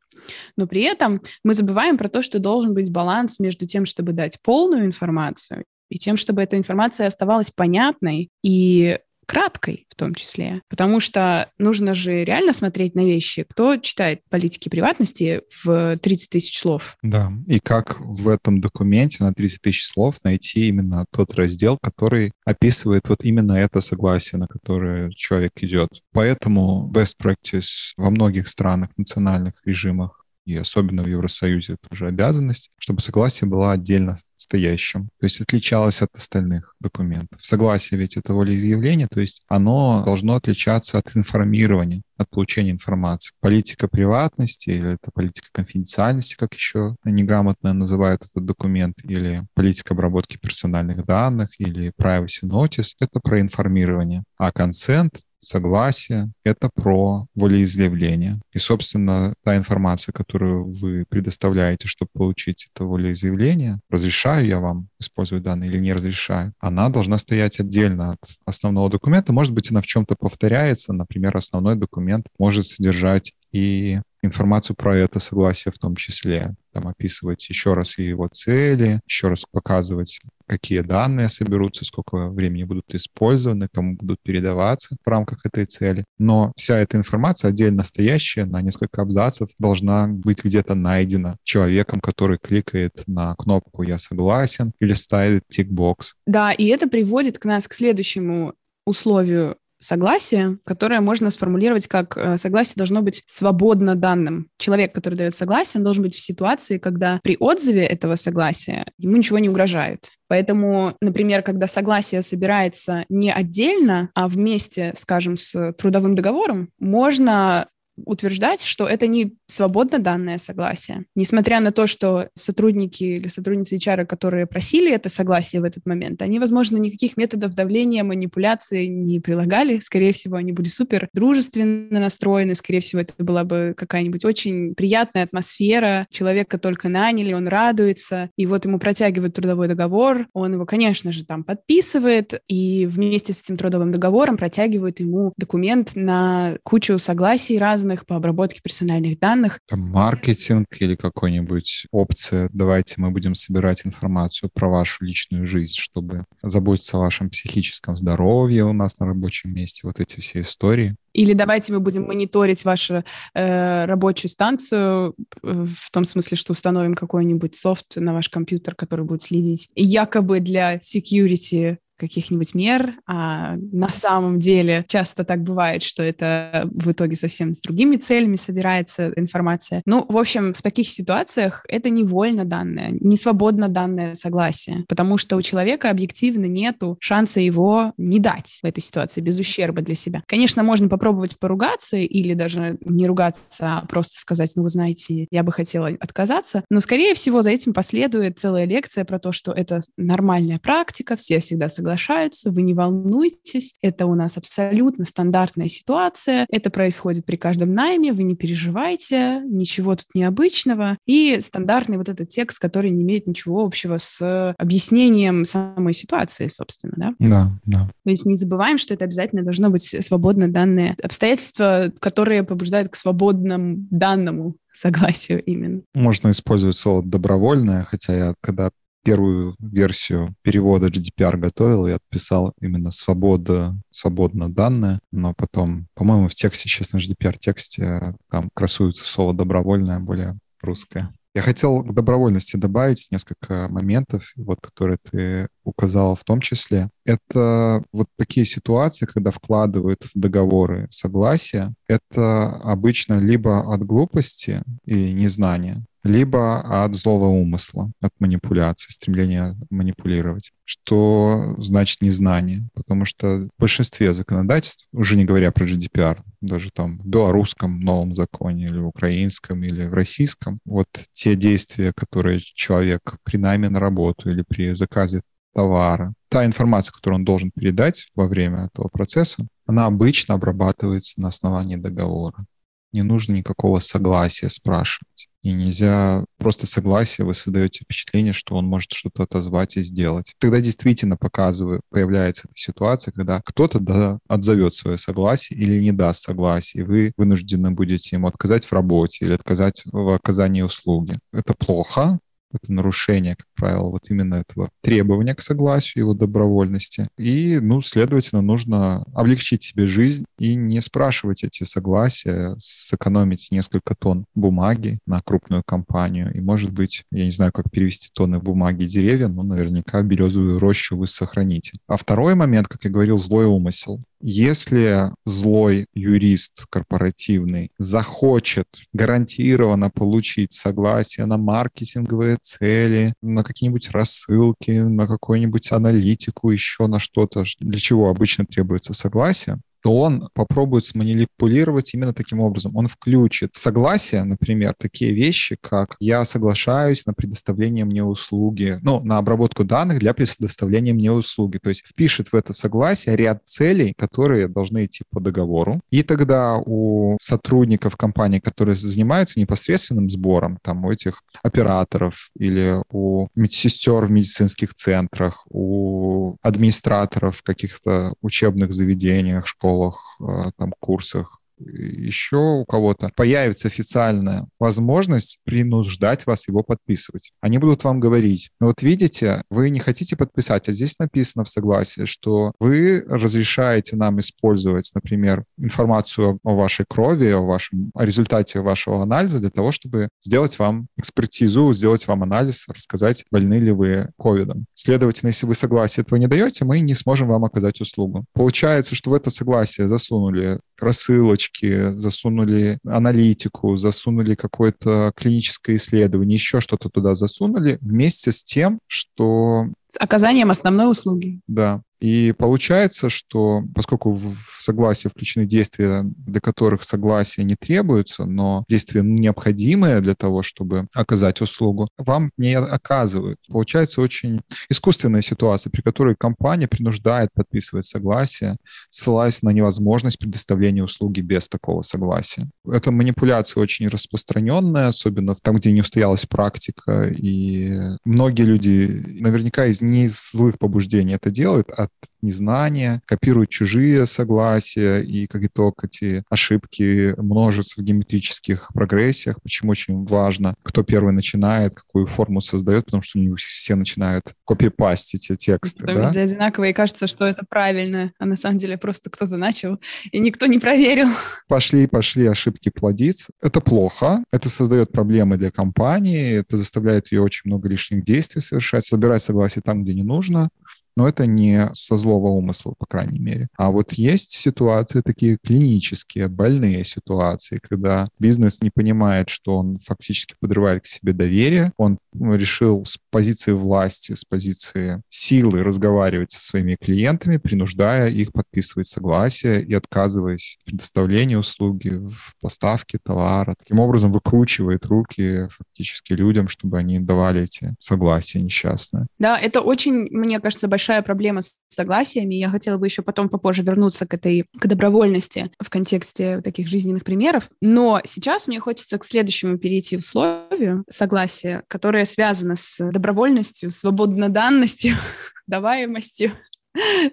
Но 0.57 0.67
при 0.67 0.83
этом 0.83 1.21
мы 1.43 1.55
забываем 1.55 1.99
про 1.99 2.09
то, 2.09 2.23
что 2.23 2.39
должен 2.39 2.75
быть 2.75 2.93
баланс 2.93 3.41
между 3.41 3.67
тем, 3.67 3.85
чтобы 3.85 4.13
дать 4.13 4.39
полную 4.41 4.87
информацию 4.87 5.65
и 5.89 5.99
тем, 5.99 6.17
чтобы 6.17 6.43
эта 6.43 6.57
информация 6.57 7.07
оставалась 7.09 7.51
понятной 7.51 8.31
и 8.43 8.99
краткой 9.33 9.87
в 9.89 9.95
том 9.95 10.15
числе, 10.15 10.61
потому 10.69 11.01
что 11.01 11.51
нужно 11.57 11.95
же 11.95 12.23
реально 12.23 12.53
смотреть 12.53 12.95
на 12.95 13.03
вещи. 13.07 13.47
Кто 13.49 13.79
читает 13.79 14.21
политики 14.29 14.69
приватности 14.69 15.41
в 15.65 15.97
30 15.97 16.29
тысяч 16.29 16.59
слов? 16.59 16.99
Да, 17.03 17.33
и 17.47 17.59
как 17.59 17.99
в 17.99 18.29
этом 18.29 18.61
документе 18.61 19.25
на 19.25 19.33
30 19.33 19.63
тысяч 19.63 19.87
слов 19.87 20.17
найти 20.23 20.69
именно 20.69 21.07
тот 21.11 21.35
раздел, 21.35 21.79
который 21.81 22.33
описывает 22.45 23.09
вот 23.09 23.25
именно 23.25 23.53
это 23.53 23.81
согласие, 23.81 24.39
на 24.39 24.47
которое 24.47 25.11
человек 25.13 25.53
идет. 25.63 25.89
Поэтому 26.13 26.91
best 26.93 27.15
practice 27.19 27.95
во 27.97 28.11
многих 28.11 28.49
странах, 28.49 28.91
национальных 28.99 29.55
режимах 29.65 30.22
и 30.45 30.57
особенно 30.57 31.03
в 31.03 31.09
Евросоюзе 31.09 31.75
это 31.75 31.89
уже 31.91 32.09
обязанность, 32.09 32.71
чтобы 32.79 33.01
согласие 33.01 33.49
было 33.49 33.73
отдельно 33.73 34.19
стоящим, 34.37 35.05
то 35.21 35.25
есть 35.27 35.41
отличалось 35.41 36.03
от 36.03 36.11
остальных 36.15 36.75
документов. 36.81 37.39
Согласие 37.43 37.99
ведь 37.99 38.17
это 38.17 38.35
волеизъявление, 38.35 39.07
то 39.09 39.21
есть 39.21 39.45
оно 39.49 40.03
должно 40.05 40.35
отличаться 40.35 40.99
от 40.99 41.17
информирования, 41.17 42.03
от 42.17 42.29
получения 42.29 42.73
информации. 42.73 43.33
Политика 43.41 43.87
приватности 43.87 44.71
или 44.71 44.95
это 44.95 45.11
политика 45.15 45.49
конфиденциальности, 45.53 46.35
как 46.37 46.55
еще 46.55 46.97
неграмотно 47.05 47.73
называют 47.73 48.25
этот 48.25 48.45
документ, 48.45 48.97
или 49.05 49.47
политика 49.55 49.95
обработки 49.95 50.37
персональных 50.37 51.07
данных, 51.07 51.61
или 51.61 51.93
privacy 51.99 52.45
notice— 52.45 52.91
это 53.01 53.21
про 53.21 53.41
информирование. 53.41 54.25
А 54.37 54.51
консент 54.51 55.21
согласие— 55.43 56.33
это 56.45 56.71
про 56.75 57.27
волеизъявление. 57.35 58.41
И, 58.53 58.59
собственно, 58.59 59.35
та 59.45 59.57
информация, 59.57 60.13
которую 60.13 60.73
вы 60.73 61.05
предоставляете, 61.09 61.89
чтобы 61.89 62.11
получить 62.15 62.69
это 62.73 62.85
волеизъявление, 62.85 63.81
разрешаю 63.91 64.47
я 64.47 64.61
вам 64.61 64.89
использовать 65.01 65.43
данные 65.43 65.71
или 65.71 65.79
не 65.79 65.93
разрешаю, 65.93 66.53
она 66.61 66.89
должна 66.89 67.19
стоять 67.19 67.61
отдельно 67.61 68.13
от 68.13 68.21
основного 68.47 68.89
документа. 68.89 69.33
Может 69.33 69.53
быть, 69.53 69.71
она 69.71 69.81
в 69.81 69.87
чем-то 69.87 70.15
повторяется. 70.15 70.93
Например, 70.93 71.37
основной 71.37 71.77
документ 71.77 72.27
может 72.39 72.67
содержать 72.67 73.33
и 73.53 74.01
информацию 74.23 74.77
про 74.77 74.97
это 74.97 75.19
согласие 75.19 75.73
в 75.73 75.79
том 75.79 75.97
числе. 75.97 76.55
Там 76.73 76.89
описывать 76.89 77.47
еще 77.49 77.75
раз 77.75 77.99
его 77.99 78.29
цели, 78.29 79.01
еще 79.07 79.29
раз 79.29 79.45
показывать, 79.51 80.21
какие 80.47 80.81
данные 80.81 81.29
соберутся, 81.29 81.85
сколько 81.85 82.29
времени 82.29 82.65
будут 82.65 82.95
использованы, 82.95 83.69
кому 83.73 83.97
будут 83.97 84.21
передаваться 84.23 84.97
в 85.05 85.09
рамках 85.09 85.45
этой 85.45 85.67
цели. 85.67 86.05
Но 86.19 86.53
вся 86.57 86.79
эта 86.79 86.97
информация, 86.97 87.49
отдельно 87.49 87.85
стоящая 87.85 88.45
на 88.45 88.63
несколько 88.63 89.03
абзацев, 89.03 89.51
должна 89.59 90.07
быть 90.07 90.45
где-то 90.45 90.75
найдена 90.75 91.37
человеком, 91.43 92.01
который 92.01 92.39
кликает 92.39 93.03
на 93.07 93.35
кнопку 93.35 93.83
«Я 93.83 93.99
согласен» 93.99 94.73
или 94.81 94.95
ставит 94.95 95.43
тикбокс. 95.49 96.15
Да, 96.27 96.53
и 96.53 96.67
это 96.67 96.89
приводит 96.89 97.39
к 97.39 97.45
нас 97.45 97.67
к 97.67 97.75
следующему 97.75 98.55
условию 98.85 99.57
согласие, 99.83 100.59
которое 100.65 101.01
можно 101.01 101.31
сформулировать 101.31 101.89
как 101.89 102.17
э, 102.17 102.37
согласие 102.37 102.75
должно 102.77 103.03
быть 103.03 103.23
свободно 103.27 103.95
данным. 103.95 104.49
Человек, 104.59 104.95
который 104.95 105.15
дает 105.15 105.35
согласие, 105.35 105.81
он 105.81 105.85
должен 105.85 106.03
быть 106.03 106.15
в 106.15 106.25
ситуации, 106.25 106.79
когда 106.79 107.21
при 107.23 107.37
отзыве 107.39 107.85
этого 107.85 108.15
согласия 108.15 108.87
ему 108.97 109.17
ничего 109.17 109.39
не 109.39 109.49
угрожает. 109.49 110.09
Поэтому, 110.29 110.97
например, 111.03 111.43
когда 111.43 111.69
согласие 111.69 112.23
собирается 112.23 113.05
не 113.11 113.31
отдельно, 113.31 114.11
а 114.15 114.29
вместе, 114.29 114.95
скажем, 114.97 115.37
с 115.37 115.73
трудовым 115.75 116.15
договором, 116.15 116.71
можно 116.79 117.67
утверждать, 118.05 118.63
что 118.63 118.87
это 118.87 119.07
не 119.07 119.35
свободно 119.47 119.99
данное 119.99 120.39
согласие. 120.39 121.05
Несмотря 121.15 121.61
на 121.61 121.71
то, 121.71 121.87
что 121.87 122.29
сотрудники 122.35 123.05
или 123.05 123.29
сотрудницы 123.29 123.77
HR, 123.77 124.07
которые 124.07 124.47
просили 124.47 124.93
это 124.93 125.09
согласие 125.09 125.61
в 125.61 125.65
этот 125.65 125.87
момент, 125.87 126.23
они, 126.23 126.39
возможно, 126.39 126.77
никаких 126.77 127.17
методов 127.17 127.55
давления, 127.55 128.05
манипуляции 128.05 128.87
не 128.87 129.21
прилагали. 129.21 129.81
Скорее 129.81 130.13
всего, 130.13 130.37
они 130.37 130.53
были 130.53 130.69
супер 130.69 131.09
дружественно 131.15 132.01
настроены. 132.01 132.55
Скорее 132.55 132.81
всего, 132.81 133.03
это 133.03 133.13
была 133.19 133.45
бы 133.45 133.75
какая-нибудь 133.77 134.25
очень 134.25 134.75
приятная 134.75 135.25
атмосфера. 135.25 136.07
Человека 136.11 136.59
только 136.59 136.89
наняли, 136.89 137.33
он 137.33 137.49
радуется. 137.49 138.31
И 138.37 138.47
вот 138.47 138.65
ему 138.65 138.79
протягивают 138.79 139.35
трудовой 139.35 139.69
договор. 139.69 140.27
Он 140.33 140.55
его, 140.55 140.67
конечно 140.67 141.13
же, 141.13 141.25
там 141.25 141.45
подписывает. 141.45 142.41
И 142.49 142.87
вместе 142.87 143.33
с 143.33 143.43
этим 143.43 143.57
трудовым 143.57 143.93
договором 143.93 144.37
протягивают 144.37 145.01
ему 145.01 145.33
документ 145.37 145.93
на 145.95 146.57
кучу 146.63 146.99
согласий 146.99 147.59
разных 147.59 147.92
по 148.07 148.17
обработке 148.17 148.61
персональных 148.63 149.19
данных 149.19 149.33
данных. 149.43 149.61
Там 149.67 149.81
маркетинг 149.81 150.67
или 150.79 150.95
какой-нибудь 150.95 151.87
опция, 151.91 152.49
давайте 152.53 152.95
мы 152.99 153.11
будем 153.11 153.35
собирать 153.35 153.87
информацию 153.87 154.51
про 154.53 154.69
вашу 154.69 155.05
личную 155.05 155.47
жизнь, 155.47 155.75
чтобы 155.77 156.25
заботиться 156.43 156.97
о 156.97 157.01
вашем 157.01 157.31
психическом 157.31 157.97
здоровье 157.97 158.65
у 158.65 158.73
нас 158.73 158.99
на 158.99 159.07
рабочем 159.07 159.53
месте, 159.55 159.81
вот 159.85 160.01
эти 160.01 160.21
все 160.21 160.43
истории. 160.43 160.97
Или 161.13 161.35
давайте 161.35 161.73
мы 161.73 161.81
будем 161.81 162.05
мониторить 162.05 162.65
вашу 162.65 163.05
э, 163.35 163.85
рабочую 163.85 164.31
станцию 164.31 165.15
э, 165.43 165.67
в 165.67 165.91
том 165.91 166.05
смысле, 166.05 166.37
что 166.37 166.53
установим 166.53 166.95
какой-нибудь 166.95 167.55
софт 167.55 167.97
на 167.97 168.15
ваш 168.15 168.29
компьютер, 168.29 168.75
который 168.75 169.05
будет 169.05 169.23
следить 169.23 169.69
якобы 169.75 170.41
для 170.41 170.77
security 170.79 171.77
каких-нибудь 172.03 172.55
мер, 172.55 172.95
а 173.07 173.55
на 173.57 173.89
самом 173.89 174.41
деле 174.41 174.85
часто 174.89 175.25
так 175.25 175.43
бывает, 175.45 175.85
что 175.85 176.03
это 176.03 176.69
в 176.73 176.91
итоге 176.91 177.15
совсем 177.15 177.55
с 177.55 177.61
другими 177.61 177.97
целями 177.97 178.35
собирается 178.35 179.13
информация. 179.15 179.83
Ну, 179.87 180.05
в 180.09 180.19
общем, 180.19 180.53
в 180.53 180.63
таких 180.63 180.89
ситуациях 180.89 181.65
это 181.69 181.91
невольно 181.91 182.45
данное, 182.45 182.91
не 182.91 183.17
свободно 183.17 183.69
данное 183.69 184.17
согласие, 184.17 184.85
потому 184.89 185.17
что 185.17 185.37
у 185.37 185.43
человека 185.43 185.91
объективно 185.91 186.47
нету 186.47 186.97
шанса 187.01 187.39
его 187.39 187.93
не 187.97 188.19
дать 188.19 188.59
в 188.63 188.67
этой 188.67 188.83
ситуации 188.83 189.21
без 189.21 189.39
ущерба 189.39 189.81
для 189.81 189.95
себя. 189.95 190.25
Конечно, 190.27 190.65
можно 190.65 190.89
попробовать 190.89 191.39
поругаться 191.39 191.97
или 191.97 192.35
даже 192.35 192.79
не 192.85 193.07
ругаться, 193.07 193.43
а 193.61 193.87
просто 193.87 194.19
сказать, 194.19 194.51
ну, 194.57 194.65
вы 194.65 194.71
знаете, 194.71 195.29
я 195.31 195.45
бы 195.45 195.53
хотела 195.53 195.87
отказаться, 196.01 196.65
но, 196.69 196.81
скорее 196.81 197.15
всего, 197.15 197.43
за 197.43 197.51
этим 197.51 197.73
последует 197.73 198.41
целая 198.41 198.65
лекция 198.65 199.05
про 199.05 199.21
то, 199.21 199.31
что 199.31 199.53
это 199.53 199.79
нормальная 199.97 200.59
практика, 200.59 201.15
все 201.15 201.39
всегда 201.39 201.69
согласны 201.69 201.92
соглашаются, 201.93 202.51
вы 202.51 202.63
не 202.63 202.75
волнуйтесь, 202.75 203.75
это 203.83 204.07
у 204.07 204.15
нас 204.15 204.37
абсолютно 204.37 205.05
стандартная 205.05 205.69
ситуация, 205.69 206.47
это 206.51 206.71
происходит 206.71 207.27
при 207.27 207.37
каждом 207.37 207.75
найме, 207.75 208.13
вы 208.13 208.23
не 208.23 208.35
переживайте, 208.35 209.43
ничего 209.45 209.95
тут 209.95 210.07
необычного. 210.15 210.97
И 211.07 211.39
стандартный 211.41 211.99
вот 211.99 212.09
этот 212.09 212.31
текст, 212.31 212.59
который 212.59 212.91
не 212.91 213.03
имеет 213.03 213.27
ничего 213.27 213.65
общего 213.65 213.99
с 213.99 214.55
объяснением 214.59 215.45
самой 215.45 215.93
ситуации, 215.93 216.49
собственно, 216.49 216.95
да? 216.97 217.15
Да, 217.19 217.53
да. 217.65 217.91
То 218.05 218.11
есть 218.11 218.25
не 218.25 218.37
забываем, 218.37 218.79
что 218.79 218.95
это 218.95 219.05
обязательно 219.05 219.43
должно 219.43 219.71
быть 219.71 219.95
свободно 220.05 220.49
данные 220.49 220.97
обстоятельства, 221.03 221.93
которые 222.01 222.43
побуждают 222.43 222.89
к 222.89 222.97
свободному 222.97 223.87
данному 223.91 224.57
согласию 224.73 225.43
именно. 225.45 225.83
Можно 225.95 226.31
использовать 226.31 226.77
слово 226.77 227.03
«добровольное», 227.03 227.85
хотя 227.85 228.17
я, 228.17 228.35
когда 228.41 228.71
первую 229.03 229.57
версию 229.59 230.35
перевода 230.43 230.89
GDPR 230.89 231.37
готовил, 231.37 231.87
я 231.87 231.97
отписал 231.97 232.53
именно 232.61 232.91
свобода, 232.91 233.77
свободно 233.91 234.53
данные, 234.53 235.01
но 235.11 235.35
потом, 235.35 235.89
по-моему, 235.95 236.29
в 236.29 236.35
тексте, 236.35 236.69
честно, 236.69 236.99
GDPR 236.99 237.37
тексте 237.39 238.15
там 238.31 238.51
красуется 238.55 239.05
слово 239.05 239.35
добровольное, 239.35 239.99
более 239.99 240.39
русское. 240.61 241.13
Я 241.35 241.41
хотел 241.41 241.83
к 241.83 241.95
добровольности 241.95 242.57
добавить 242.57 243.09
несколько 243.11 243.67
моментов, 243.71 244.33
вот, 244.37 244.61
которые 244.61 244.99
ты 245.11 245.49
указал 245.65 246.15
в 246.15 246.25
том 246.25 246.41
числе. 246.41 246.91
Это 247.07 247.83
вот 247.91 248.09
такие 248.19 248.45
ситуации, 248.45 249.07
когда 249.07 249.31
вкладывают 249.31 250.05
в 250.05 250.11
договоры 250.15 250.89
согласие. 250.91 251.73
Это 251.89 252.49
обычно 252.49 253.19
либо 253.19 253.73
от 253.73 253.83
глупости 253.83 254.63
и 254.85 255.15
незнания, 255.15 255.83
либо 256.05 256.61
от 256.85 256.95
злого 256.95 257.27
умысла, 257.27 257.93
от 258.01 258.13
манипуляции, 258.19 258.93
стремления 258.93 259.57
манипулировать. 259.71 260.53
Что 260.65 261.55
значит 261.59 262.03
незнание? 262.03 262.69
Потому 262.75 263.05
что 263.05 263.47
в 263.47 263.51
большинстве 263.59 264.13
законодательств, 264.13 264.87
уже 264.93 265.17
не 265.17 265.25
говоря 265.25 265.53
про 265.53 265.65
GDPR, 265.65 266.19
даже 266.41 266.71
там 266.71 266.99
в 266.99 267.07
белорусском 267.07 267.81
новом 267.81 268.15
законе 268.15 268.67
или 268.67 268.79
в 268.79 268.89
украинском 268.89 269.63
или 269.63 269.87
в 269.87 269.95
российском, 269.95 270.59
вот 270.65 270.89
те 271.13 271.37
действия, 271.37 271.93
которые 271.95 272.41
человек 272.41 273.17
при 273.23 273.37
найме 273.37 273.69
на 273.69 273.79
работу 273.79 274.31
или 274.31 274.43
при 274.47 274.75
заказе 274.75 275.23
товара, 275.55 276.15
та 276.29 276.45
информация, 276.45 276.93
которую 276.93 277.21
он 277.21 277.25
должен 277.25 277.51
передать 277.51 278.09
во 278.15 278.27
время 278.27 278.67
этого 278.67 278.89
процесса, 278.89 279.47
она 279.67 279.87
обычно 279.87 280.35
обрабатывается 280.35 281.21
на 281.21 281.29
основании 281.29 281.77
договора. 281.77 282.45
Не 282.93 283.03
нужно 283.03 283.35
никакого 283.35 283.81
согласия 283.81 284.49
спрашивать. 284.49 285.29
И 285.43 285.53
нельзя 285.53 286.25
просто 286.39 286.67
согласие, 286.69 287.27
вы 287.27 287.35
создаете 287.35 287.85
впечатление, 287.85 288.33
что 288.33 288.55
он 288.55 288.67
может 288.67 288.93
что-то 288.93 289.25
отозвать 289.25 289.77
и 289.77 289.83
сделать. 289.83 290.35
Тогда 290.39 290.61
действительно 290.61 291.17
показываю, 291.17 291.81
появляется 291.91 292.43
эта 292.47 292.57
ситуация, 292.57 293.13
когда 293.13 293.41
кто-то 293.45 293.81
да, 293.81 294.19
отзовет 294.29 294.75
свое 294.75 294.99
согласие 294.99 295.59
или 295.59 295.83
не 295.83 295.91
даст 295.91 296.23
согласие, 296.23 296.85
и 296.85 296.87
вы 296.87 297.13
вынуждены 297.17 297.73
будете 297.73 298.15
ему 298.15 298.29
отказать 298.29 298.65
в 298.65 298.73
работе 298.73 299.25
или 299.25 299.33
отказать 299.33 299.83
в 299.87 300.15
оказании 300.15 300.63
услуги. 300.63 301.19
Это 301.33 301.55
плохо, 301.55 302.21
это 302.53 302.73
нарушение, 302.73 303.37
как 303.37 303.47
правило, 303.55 303.91
вот 303.91 304.11
именно 304.11 304.37
этого 304.37 304.71
требования 304.81 305.35
к 305.35 305.43
согласию, 305.43 306.05
его 306.05 306.15
добровольности. 306.15 307.09
И, 307.17 307.59
ну, 307.61 307.81
следовательно, 307.81 308.43
нужно 308.43 309.05
облегчить 309.15 309.63
себе 309.63 309.87
жизнь 309.87 310.25
и 310.39 310.55
не 310.55 310.81
спрашивать 310.81 311.45
эти 311.45 311.65
согласия, 311.65 312.55
сэкономить 312.59 313.49
несколько 313.51 313.95
тонн 313.95 314.27
бумаги 314.35 314.99
на 315.07 315.21
крупную 315.23 315.63
компанию. 315.65 316.33
И, 316.35 316.41
может 316.41 316.71
быть, 316.71 317.05
я 317.11 317.25
не 317.25 317.31
знаю, 317.31 317.53
как 317.53 317.71
перевести 317.71 318.11
тонны 318.13 318.39
бумаги 318.39 318.85
деревья, 318.85 319.29
но 319.29 319.43
наверняка 319.43 320.03
березовую 320.03 320.59
рощу 320.59 320.97
вы 320.97 321.07
сохраните. 321.07 321.79
А 321.87 321.97
второй 321.97 322.35
момент, 322.35 322.69
как 322.69 322.85
я 322.85 322.91
говорил, 322.91 323.19
злой 323.19 323.47
умысел. 323.47 324.03
Если 324.25 325.11
злой 325.25 325.87
юрист 325.95 326.67
корпоративный 326.71 327.73
захочет 327.77 328.69
гарантированно 328.93 329.91
получить 329.91 330.53
согласие 330.53 331.27
на 331.27 331.39
маркетинговые 331.39 332.39
цели, 332.41 333.15
на 333.21 333.43
какие-нибудь 333.43 333.91
рассылки, 333.91 334.71
на 334.71 335.09
какую-нибудь 335.09 335.73
аналитику, 335.73 336.51
еще 336.51 336.87
на 336.87 337.01
что-то, 337.01 337.43
для 337.59 337.81
чего 337.81 338.11
обычно 338.11 338.47
требуется 338.47 338.95
согласие, 338.95 339.59
то 339.83 339.99
он 339.99 340.29
попробует 340.35 340.85
сманипулировать 340.85 341.93
именно 341.95 342.13
таким 342.13 342.41
образом. 342.41 342.77
Он 342.77 342.87
включит 342.87 343.51
в 343.55 343.59
согласие, 343.59 344.23
например, 344.25 344.75
такие 344.79 345.13
вещи, 345.13 345.57
как 345.61 345.97
«я 345.99 346.25
соглашаюсь 346.25 347.05
на 347.07 347.15
предоставление 347.15 347.85
мне 347.85 348.05
услуги», 348.05 348.79
ну, 348.83 349.01
на 349.01 349.19
обработку 349.19 349.65
данных 349.65 349.99
для 349.99 350.15
предоставления 350.15 350.93
мне 350.93 351.11
услуги. 351.11 351.59
То 351.59 351.69
есть 351.69 351.85
впишет 351.87 352.29
в 352.29 352.35
это 352.35 352.53
согласие 352.53 353.17
ряд 353.17 353.45
целей, 353.45 353.95
которые 353.97 354.49
должны 354.49 354.85
идти 354.85 355.05
по 355.11 355.21
договору. 355.21 355.81
И 355.91 356.03
тогда 356.03 356.59
у 356.65 357.17
сотрудников 357.21 357.97
компании, 357.97 358.39
которые 358.39 358.77
занимаются 358.77 359.41
непосредственным 359.41 360.09
сбором, 360.11 360.59
там, 360.63 360.85
у 360.85 360.91
этих 360.91 361.23
операторов 361.43 362.31
или 362.39 362.81
у 362.91 363.29
медсестер 363.35 364.07
в 364.07 364.11
медицинских 364.11 364.75
центрах, 364.75 365.45
у 365.51 366.37
администраторов 366.43 367.39
в 367.39 367.43
каких-то 367.43 368.15
учебных 368.21 368.73
заведениях, 368.73 369.47
школ, 369.47 369.72
школах, 369.73 370.17
э, 370.21 370.51
там, 370.59 370.73
курсах 370.81 371.42
еще 371.67 372.37
у 372.37 372.65
кого-то 372.65 373.11
появится 373.17 373.69
официальная 373.69 374.47
возможность 374.59 375.39
принуждать 375.45 376.27
вас 376.27 376.49
его 376.49 376.63
подписывать. 376.63 377.33
Они 377.41 377.59
будут 377.59 377.85
вам 377.85 378.01
говорить, 378.01 378.51
ну 378.61 378.69
вот 378.69 378.83
видите, 378.83 379.43
вы 379.51 379.71
не 379.71 379.81
хотите 379.81 380.17
подписать, 380.17 380.69
а 380.69 380.73
здесь 380.73 380.99
написано 380.99 381.45
в 381.45 381.49
согласии, 381.49 382.05
что 382.05 382.53
вы 382.59 383.05
разрешаете 383.07 383.97
нам 383.97 384.21
использовать, 384.21 384.91
например, 384.95 385.45
информацию 385.59 386.39
о 386.43 386.55
вашей 386.55 386.85
крови, 386.89 387.31
о 387.31 387.41
вашем 387.41 387.91
о 387.95 388.05
результате 388.05 388.61
вашего 388.61 389.03
анализа 389.03 389.41
для 389.41 389.51
того, 389.51 389.73
чтобы 389.73 390.09
сделать 390.23 390.59
вам 390.59 390.87
экспертизу, 390.97 391.73
сделать 391.73 392.07
вам 392.07 392.23
анализ, 392.23 392.67
рассказать, 392.69 393.25
больны 393.31 393.55
ли 393.55 393.71
вы 393.71 394.11
ковидом. 394.19 394.67
Следовательно, 394.75 395.29
если 395.29 395.47
вы 395.47 395.55
согласие 395.55 396.03
этого 396.03 396.19
не 396.19 396.27
даете, 396.27 396.65
мы 396.65 396.81
не 396.81 396.95
сможем 396.95 397.29
вам 397.29 397.45
оказать 397.45 397.81
услугу. 397.81 398.25
Получается, 398.33 398.95
что 398.95 399.11
в 399.11 399.15
это 399.15 399.31
согласие 399.31 399.89
засунули 399.89 400.59
рассылочки, 400.83 401.93
засунули 401.93 402.79
аналитику, 402.87 403.77
засунули 403.77 404.35
какое-то 404.35 405.13
клиническое 405.17 405.77
исследование, 405.77 406.35
еще 406.35 406.61
что-то 406.61 406.89
туда 406.89 407.15
засунули 407.15 407.79
вместе 407.81 408.33
с 408.33 408.43
тем, 408.43 408.79
что 408.87 409.67
с 409.91 409.97
оказанием 410.01 410.51
основной 410.51 410.91
услуги. 410.91 411.41
Да. 411.47 411.83
И 412.03 412.35
получается, 412.37 413.09
что 413.09 413.63
поскольку 413.77 414.13
в 414.13 414.37
согласие 414.59 415.09
включены 415.09 415.47
действия, 415.47 416.03
для 416.03 416.41
которых 416.41 416.83
согласие 416.83 417.47
не 417.47 417.55
требуется, 417.55 418.25
но 418.25 418.65
действия 418.69 419.03
необходимые 419.05 420.01
для 420.01 420.17
того, 420.17 420.43
чтобы 420.43 420.89
оказать 420.95 421.41
услугу, 421.41 421.89
вам 421.97 422.29
не 422.37 422.55
оказывают. 422.55 423.39
Получается 423.47 424.01
очень 424.01 424.41
искусственная 424.69 425.23
ситуация, 425.23 425.71
при 425.71 425.81
которой 425.81 426.17
компания 426.19 426.67
принуждает 426.67 427.29
подписывать 427.35 427.87
согласие, 427.87 428.57
ссылаясь 428.91 429.43
на 429.43 429.51
невозможность 429.51 430.19
предоставления 430.19 430.83
услуги 430.83 431.21
без 431.21 431.49
такого 431.49 431.83
согласия. 431.83 432.51
Эта 432.67 432.91
манипуляция 432.91 433.63
очень 433.63 433.87
распространенная, 433.87 434.89
особенно 434.89 435.37
там, 435.37 435.55
где 435.55 435.71
не 435.71 435.83
устоялась 435.83 436.27
практика, 436.27 437.05
и 437.17 437.79
многие 438.05 438.43
люди 438.43 439.05
наверняка 439.21 439.67
из 439.67 439.81
не 439.81 440.07
из 440.07 440.33
злых 440.33 440.59
побуждений 440.59 441.15
это 441.15 441.31
делают, 441.31 441.71
а 441.71 441.87
незнания, 442.23 443.03
копируют 443.05 443.51
чужие 443.51 444.07
согласия, 444.07 445.01
и 445.01 445.27
как 445.27 445.45
итог 445.45 445.85
эти 445.85 446.23
ошибки 446.31 447.15
множатся 447.21 447.81
в 447.81 447.85
геометрических 447.85 448.71
прогрессиях. 448.73 449.43
Почему 449.43 449.73
очень 449.73 450.05
важно, 450.05 450.55
кто 450.63 450.83
первый 450.83 451.13
начинает, 451.13 451.75
какую 451.75 452.07
форму 452.07 452.41
создает, 452.41 452.87
потому 452.87 453.03
что 453.03 453.19
них 453.19 453.37
все 453.39 453.75
начинают 453.75 454.35
копипастить 454.47 455.31
эти 455.31 455.47
тексты. 455.47 455.85
Это 455.85 455.95
да? 455.95 456.07
везде 456.07 456.21
одинаково, 456.21 456.65
и 456.65 456.73
кажется, 456.73 457.07
что 457.07 457.25
это 457.25 457.45
правильно, 457.49 458.13
а 458.19 458.27
на 458.27 458.37
самом 458.37 458.59
деле 458.59 458.79
просто 458.79 459.11
кто-то 459.11 459.37
начал, 459.37 459.79
и 460.11 460.19
никто 460.21 460.47
не 460.47 460.59
проверил. 460.59 461.09
Пошли, 461.49 461.87
пошли 461.87 462.27
ошибки 462.27 462.71
плодить. 462.71 463.27
Это 463.43 463.61
плохо, 463.61 464.25
это 464.33 464.49
создает 464.49 464.93
проблемы 464.93 465.37
для 465.37 465.51
компании, 465.51 466.35
это 466.35 466.57
заставляет 466.57 467.11
ее 467.11 467.23
очень 467.23 467.43
много 467.47 467.69
лишних 467.69 468.05
действий 468.05 468.41
совершать, 468.41 468.85
собирать 468.85 469.23
согласие 469.23 469.63
там, 469.63 469.83
где 469.83 469.95
не 469.95 470.03
нужно 470.03 470.51
но 470.97 471.09
это 471.09 471.27
не 471.27 471.71
со 471.75 471.97
злого 471.97 472.29
умысла, 472.29 472.75
по 472.79 472.87
крайней 472.87 473.19
мере. 473.19 473.49
А 473.57 473.71
вот 473.71 473.93
есть 473.93 474.33
ситуации 474.33 475.01
такие 475.01 475.39
клинические, 475.43 476.29
больные 476.29 476.85
ситуации, 476.85 477.61
когда 477.63 478.09
бизнес 478.19 478.61
не 478.61 478.71
понимает, 478.71 479.29
что 479.29 479.57
он 479.57 479.79
фактически 479.79 480.35
подрывает 480.41 480.83
к 480.85 480.87
себе 480.87 481.13
доверие, 481.13 481.73
он 481.77 481.99
решил 482.15 482.85
с 482.85 482.99
позиции 483.11 483.53
власти, 483.53 484.15
с 484.15 484.25
позиции 484.25 485.03
силы 485.09 485.63
разговаривать 485.63 486.33
со 486.33 486.43
своими 486.43 486.77
клиентами, 486.81 487.37
принуждая 487.37 488.11
их 488.11 488.33
подписывать 488.33 488.87
согласие 488.87 489.65
и 489.65 489.75
отказываясь 489.75 490.59
в 490.63 490.65
предоставлении 490.67 491.37
услуги, 491.37 491.91
в 491.91 492.35
поставке 492.41 492.99
товара. 493.03 493.55
Таким 493.59 493.81
образом 493.81 494.13
выкручивает 494.13 494.87
руки 494.87 495.47
фактически 495.51 496.13
людям, 496.13 496.49
чтобы 496.49 496.79
они 496.79 496.99
давали 496.99 497.43
эти 497.43 497.75
согласия 497.79 498.41
несчастные. 498.41 499.07
Да, 499.19 499.39
это 499.39 499.61
очень, 499.61 500.09
мне 500.11 500.41
кажется, 500.41 500.69
большой 500.69 500.82
большая 500.83 501.03
проблема 501.03 501.43
с 501.43 501.59
согласиями. 501.69 502.35
Я 502.35 502.51
хотела 502.51 502.77
бы 502.77 502.87
еще 502.87 503.03
потом 503.03 503.29
попозже 503.29 503.63
вернуться 503.63 504.05
к 504.05 504.15
этой 504.15 504.47
к 504.59 504.67
добровольности 504.67 505.53
в 505.61 505.71
контексте 505.71 506.41
таких 506.41 506.67
жизненных 506.67 507.05
примеров. 507.05 507.49
Но 507.61 508.01
сейчас 508.05 508.49
мне 508.49 508.59
хочется 508.59 508.99
к 508.99 509.05
следующему 509.05 509.59
перейти 509.59 509.97
условию 509.97 510.83
согласия, 510.91 511.63
которое 511.69 512.05
связано 512.05 512.57
с 512.57 512.79
добровольностью, 512.79 513.71
свободноданностью, 513.71 514.97
даваемостью 515.47 516.33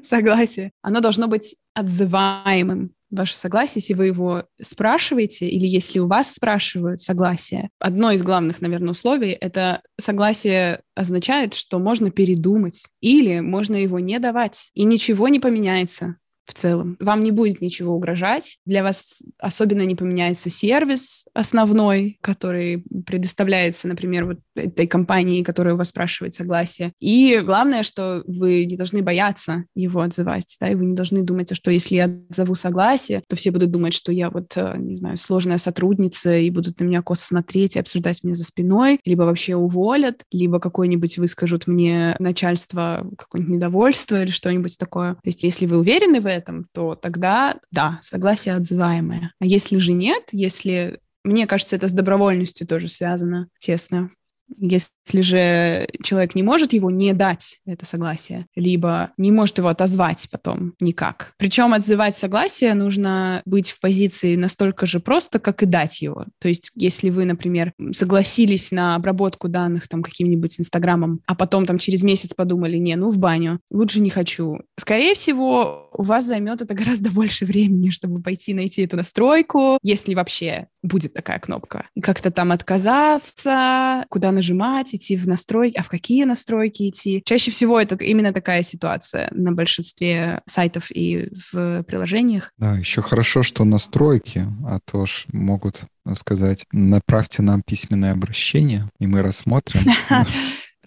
согласия. 0.01 0.71
Оно 0.81 0.99
должно 0.99 1.27
быть 1.27 1.55
отзываемым 1.75 2.91
ваше 3.09 3.37
согласие, 3.37 3.81
если 3.81 3.93
вы 3.93 4.07
его 4.07 4.43
спрашиваете, 4.61 5.47
или 5.47 5.67
если 5.67 5.99
у 5.99 6.07
вас 6.07 6.33
спрашивают 6.33 7.01
согласие. 7.01 7.69
Одно 7.79 8.11
из 8.11 8.23
главных, 8.23 8.61
наверное, 8.61 8.91
условий— 8.91 9.31
это 9.41 9.81
согласие 9.99 10.81
означает, 10.95 11.53
что 11.53 11.79
можно 11.79 12.11
передумать, 12.11 12.85
или 13.01 13.39
можно 13.39 13.75
его 13.75 13.99
не 13.99 14.19
давать, 14.19 14.69
и 14.73 14.83
ничего 14.83 15.27
не 15.27 15.39
поменяется 15.39 16.17
в 16.49 16.53
целом. 16.53 16.97
Вам 16.99 17.21
не 17.21 17.31
будет 17.31 17.61
ничего 17.61 17.93
угрожать. 17.93 18.57
Для 18.65 18.83
вас 18.83 19.23
особенно 19.37 19.83
не 19.83 19.95
поменяется 19.95 20.49
сервис 20.49 21.25
основной, 21.33 22.17
который 22.21 22.83
предоставляется, 23.05 23.87
например, 23.87 24.25
вот 24.25 24.39
этой 24.55 24.87
компании, 24.87 25.43
которая 25.43 25.75
у 25.75 25.77
вас 25.77 25.89
спрашивает 25.89 26.33
согласие. 26.33 26.91
И 26.99 27.41
главное, 27.43 27.83
что 27.83 28.23
вы 28.27 28.65
не 28.65 28.75
должны 28.75 29.01
бояться 29.01 29.65
его 29.75 30.01
отзывать, 30.01 30.57
да, 30.59 30.69
и 30.69 30.75
вы 30.75 30.85
не 30.85 30.95
должны 30.95 31.21
думать, 31.21 31.55
что 31.55 31.71
если 31.71 31.95
я 31.95 32.05
отзову 32.05 32.55
согласие, 32.55 33.23
то 33.27 33.35
все 33.35 33.51
будут 33.51 33.71
думать, 33.71 33.93
что 33.93 34.11
я 34.11 34.29
вот, 34.29 34.53
э, 34.55 34.75
не 34.77 34.95
знаю, 34.95 35.17
сложная 35.17 35.57
сотрудница, 35.57 36.35
и 36.35 36.49
будут 36.49 36.79
на 36.79 36.85
меня 36.85 37.01
косо 37.01 37.25
смотреть 37.25 37.75
и 37.75 37.79
обсуждать 37.79 38.23
меня 38.23 38.35
за 38.35 38.43
спиной, 38.43 38.99
либо 39.05 39.23
вообще 39.23 39.55
уволят, 39.55 40.23
либо 40.31 40.59
какой-нибудь 40.59 41.17
выскажут 41.17 41.67
мне 41.67 42.15
начальство 42.19 43.07
какое-нибудь 43.17 43.55
недовольство 43.55 44.21
или 44.21 44.31
что-нибудь 44.31 44.77
такое. 44.77 45.15
То 45.15 45.21
есть 45.25 45.43
если 45.43 45.65
вы 45.65 45.77
уверены 45.77 46.21
в 46.21 46.25
этом, 46.25 46.38
этом, 46.39 46.67
то 46.73 46.95
тогда, 46.95 47.55
да, 47.71 47.99
согласие 48.01 48.55
отзываемое. 48.55 49.33
А 49.39 49.45
если 49.45 49.77
же 49.77 49.93
нет, 49.93 50.23
если 50.31 50.99
мне 51.23 51.47
кажется, 51.47 51.75
это 51.75 51.87
с 51.87 51.91
добровольностью 51.91 52.65
тоже 52.65 52.87
связано 52.87 53.49
тесно. 53.59 54.09
Если 54.57 55.21
же 55.21 55.87
человек 56.03 56.35
не 56.35 56.43
может 56.43 56.73
его 56.73 56.91
не 56.91 57.13
дать, 57.13 57.59
это 57.65 57.85
согласие, 57.85 58.45
либо 58.55 59.11
не 59.17 59.31
может 59.31 59.57
его 59.57 59.69
отозвать 59.69 60.27
потом 60.31 60.73
никак. 60.79 61.33
Причем 61.37 61.73
отзывать 61.73 62.15
согласие 62.15 62.73
нужно 62.73 63.41
быть 63.45 63.71
в 63.71 63.79
позиции 63.79 64.35
настолько 64.35 64.85
же 64.85 64.99
просто, 64.99 65.39
как 65.39 65.63
и 65.63 65.65
дать 65.65 66.01
его. 66.01 66.25
То 66.39 66.47
есть 66.47 66.71
если 66.75 67.09
вы, 67.09 67.25
например, 67.25 67.73
согласились 67.91 68.71
на 68.71 68.95
обработку 68.95 69.47
данных 69.47 69.87
там 69.87 70.03
каким-нибудь 70.03 70.59
Инстаграмом, 70.59 71.21
а 71.25 71.35
потом 71.35 71.65
там 71.65 71.77
через 71.77 72.03
месяц 72.03 72.33
подумали, 72.33 72.77
не, 72.77 72.95
ну 72.95 73.09
в 73.09 73.17
баню, 73.17 73.59
лучше 73.71 73.99
не 73.99 74.09
хочу. 74.09 74.59
Скорее 74.77 75.13
всего, 75.13 75.89
у 75.93 76.03
вас 76.03 76.25
займет 76.25 76.61
это 76.61 76.73
гораздо 76.73 77.09
больше 77.09 77.45
времени, 77.45 77.89
чтобы 77.89 78.21
пойти 78.21 78.53
найти 78.53 78.83
эту 78.83 78.97
настройку, 78.97 79.77
если 79.83 80.15
вообще 80.15 80.67
будет 80.83 81.13
такая 81.13 81.39
кнопка. 81.39 81.87
Как-то 82.01 82.31
там 82.31 82.51
отказаться, 82.51 84.05
куда 84.09 84.31
нажимать, 84.39 84.95
идти 84.95 85.17
в 85.17 85.27
настройки, 85.27 85.77
а 85.77 85.83
в 85.83 85.89
какие 85.89 86.23
настройки 86.23 86.89
идти. 86.89 87.21
Чаще 87.25 87.51
всего 87.51 87.79
это 87.79 87.95
именно 87.95 88.31
такая 88.31 88.63
ситуация 88.63 89.29
на 89.31 89.51
большинстве 89.51 90.41
сайтов 90.45 90.89
и 90.89 91.29
в 91.51 91.83
приложениях. 91.83 92.53
Да, 92.57 92.77
еще 92.77 93.01
хорошо, 93.01 93.43
что 93.43 93.65
настройки, 93.65 94.47
а 94.65 94.79
то 94.79 95.05
ж 95.05 95.25
могут 95.33 95.83
сказать, 96.15 96.65
направьте 96.71 97.41
нам 97.41 97.61
письменное 97.61 98.13
обращение, 98.13 98.89
и 98.99 99.07
мы 99.07 99.21
рассмотрим. 99.21 99.81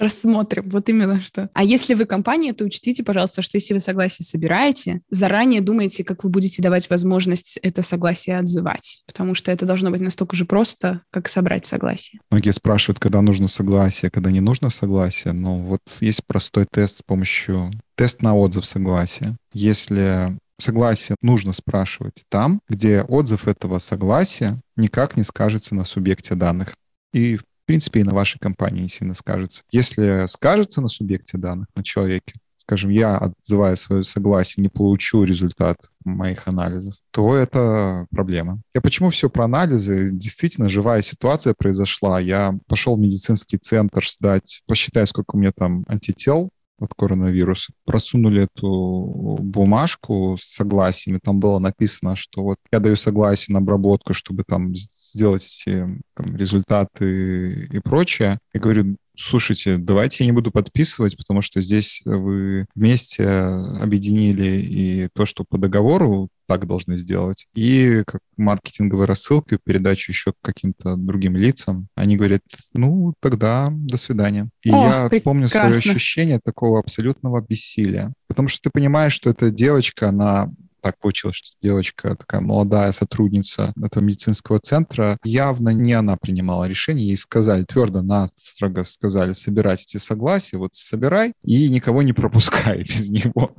рассмотрим. 0.02 0.68
Вот 0.70 0.88
именно 0.88 1.20
что. 1.20 1.48
А 1.54 1.64
если 1.64 1.94
вы 1.94 2.04
компания, 2.04 2.52
то 2.52 2.64
учтите, 2.64 3.02
пожалуйста, 3.02 3.42
что 3.42 3.56
если 3.56 3.74
вы 3.74 3.80
согласие 3.80 4.26
собираете, 4.26 5.00
заранее 5.10 5.60
думайте, 5.60 6.04
как 6.04 6.24
вы 6.24 6.30
будете 6.30 6.62
давать 6.62 6.90
возможность 6.90 7.58
это 7.62 7.82
согласие 7.82 8.38
отзывать. 8.38 9.02
Потому 9.06 9.34
что 9.34 9.50
это 9.50 9.64
должно 9.64 9.90
быть 9.90 10.00
настолько 10.00 10.36
же 10.36 10.44
просто, 10.44 11.02
как 11.10 11.28
собрать 11.28 11.66
согласие. 11.66 12.20
Многие 12.30 12.52
спрашивают, 12.52 12.98
когда 12.98 13.22
нужно 13.22 13.48
согласие, 13.48 14.10
когда 14.10 14.30
не 14.30 14.40
нужно 14.40 14.70
согласие. 14.70 15.32
Но 15.32 15.58
вот 15.58 15.80
есть 16.00 16.26
простой 16.26 16.66
тест 16.70 16.96
с 16.98 17.02
помощью 17.02 17.70
тест 17.94 18.22
на 18.22 18.36
отзыв 18.36 18.66
согласия. 18.66 19.36
Если 19.52 20.36
согласие 20.58 21.16
нужно 21.22 21.52
спрашивать 21.52 22.24
там, 22.28 22.60
где 22.68 23.02
отзыв 23.02 23.48
этого 23.48 23.78
согласия 23.78 24.60
никак 24.76 25.16
не 25.16 25.24
скажется 25.24 25.74
на 25.74 25.84
субъекте 25.84 26.34
данных. 26.34 26.74
И 27.12 27.38
в 27.62 27.66
принципе, 27.66 28.00
и 28.00 28.04
на 28.04 28.14
вашей 28.14 28.38
компании 28.38 28.86
сильно 28.88 29.14
скажется. 29.14 29.62
Если 29.70 30.26
скажется 30.26 30.80
на 30.80 30.88
субъекте 30.88 31.38
данных, 31.38 31.68
на 31.74 31.84
человеке, 31.84 32.34
скажем, 32.62 32.90
я, 32.90 33.18
отзывая 33.18 33.76
свое 33.76 34.04
согласие, 34.04 34.62
не 34.62 34.68
получу 34.68 35.24
результат 35.24 35.78
моих 36.04 36.46
анализов, 36.46 36.94
то 37.10 37.34
это 37.34 38.06
проблема. 38.10 38.60
Я 38.74 38.80
почему 38.80 39.10
все 39.10 39.28
про 39.28 39.44
анализы? 39.44 40.10
Действительно, 40.12 40.68
живая 40.68 41.02
ситуация 41.02 41.54
произошла. 41.54 42.20
Я 42.20 42.56
пошел 42.68 42.96
в 42.96 43.00
медицинский 43.00 43.58
центр 43.58 44.06
сдать, 44.08 44.62
посчитать, 44.66 45.08
сколько 45.08 45.34
у 45.34 45.38
меня 45.38 45.50
там 45.56 45.84
антител, 45.88 46.50
от 46.82 46.94
коронавируса. 46.94 47.72
Просунули 47.84 48.44
эту 48.44 49.38
бумажку 49.40 50.36
с 50.40 50.44
согласиями. 50.54 51.20
Там 51.22 51.40
было 51.40 51.58
написано, 51.58 52.16
что 52.16 52.42
вот 52.42 52.56
я 52.72 52.80
даю 52.80 52.96
согласие 52.96 53.54
на 53.54 53.60
обработку, 53.60 54.14
чтобы 54.14 54.44
там 54.46 54.74
сделать 54.74 55.44
эти 55.44 56.00
там, 56.14 56.36
результаты 56.36 57.68
и 57.72 57.78
прочее. 57.78 58.38
Я 58.52 58.60
говорю, 58.60 58.96
слушайте, 59.16 59.78
давайте 59.78 60.24
я 60.24 60.26
не 60.26 60.32
буду 60.32 60.50
подписывать, 60.50 61.16
потому 61.16 61.42
что 61.42 61.60
здесь 61.60 62.02
вы 62.04 62.66
вместе 62.74 63.28
объединили 63.28 64.60
и 64.60 65.08
то, 65.14 65.26
что 65.26 65.44
по 65.44 65.58
договору 65.58 66.28
так 66.46 66.66
должны 66.66 66.96
сделать, 66.96 67.46
и 67.54 68.02
как 68.06 68.20
маркетинговая 68.36 69.06
рассылка 69.06 69.54
и 69.54 69.58
передачу 69.62 70.12
еще 70.12 70.32
к 70.32 70.36
каким-то 70.42 70.96
другим 70.96 71.36
лицам. 71.36 71.88
Они 71.94 72.16
говорят, 72.16 72.42
ну, 72.74 73.14
тогда 73.20 73.68
до 73.72 73.96
свидания. 73.96 74.48
И 74.62 74.70
О, 74.70 74.74
я 74.74 75.08
прекрасно. 75.08 75.20
помню 75.20 75.48
свое 75.48 75.76
ощущение 75.76 76.40
такого 76.42 76.78
абсолютного 76.78 77.40
бессилия. 77.40 78.12
Потому 78.28 78.48
что 78.48 78.62
ты 78.62 78.70
понимаешь, 78.70 79.12
что 79.12 79.30
эта 79.30 79.50
девочка, 79.50 80.08
она 80.08 80.50
так 80.82 80.98
получилось, 80.98 81.36
что 81.36 81.48
девочка, 81.62 82.16
такая 82.16 82.40
молодая 82.40 82.92
сотрудница 82.92 83.72
этого 83.82 84.02
медицинского 84.02 84.58
центра, 84.58 85.16
явно 85.24 85.70
не 85.70 85.92
она 85.92 86.16
принимала 86.16 86.64
решение, 86.64 87.06
ей 87.06 87.16
сказали, 87.16 87.64
твердо, 87.64 88.02
строго 88.34 88.82
сказали, 88.84 89.32
собирайте 89.32 89.98
согласие, 89.98 90.58
вот 90.58 90.74
собирай 90.74 91.34
и 91.44 91.68
никого 91.68 92.02
не 92.02 92.12
пропускай 92.12 92.82
без 92.88 93.08
него. 93.08 93.54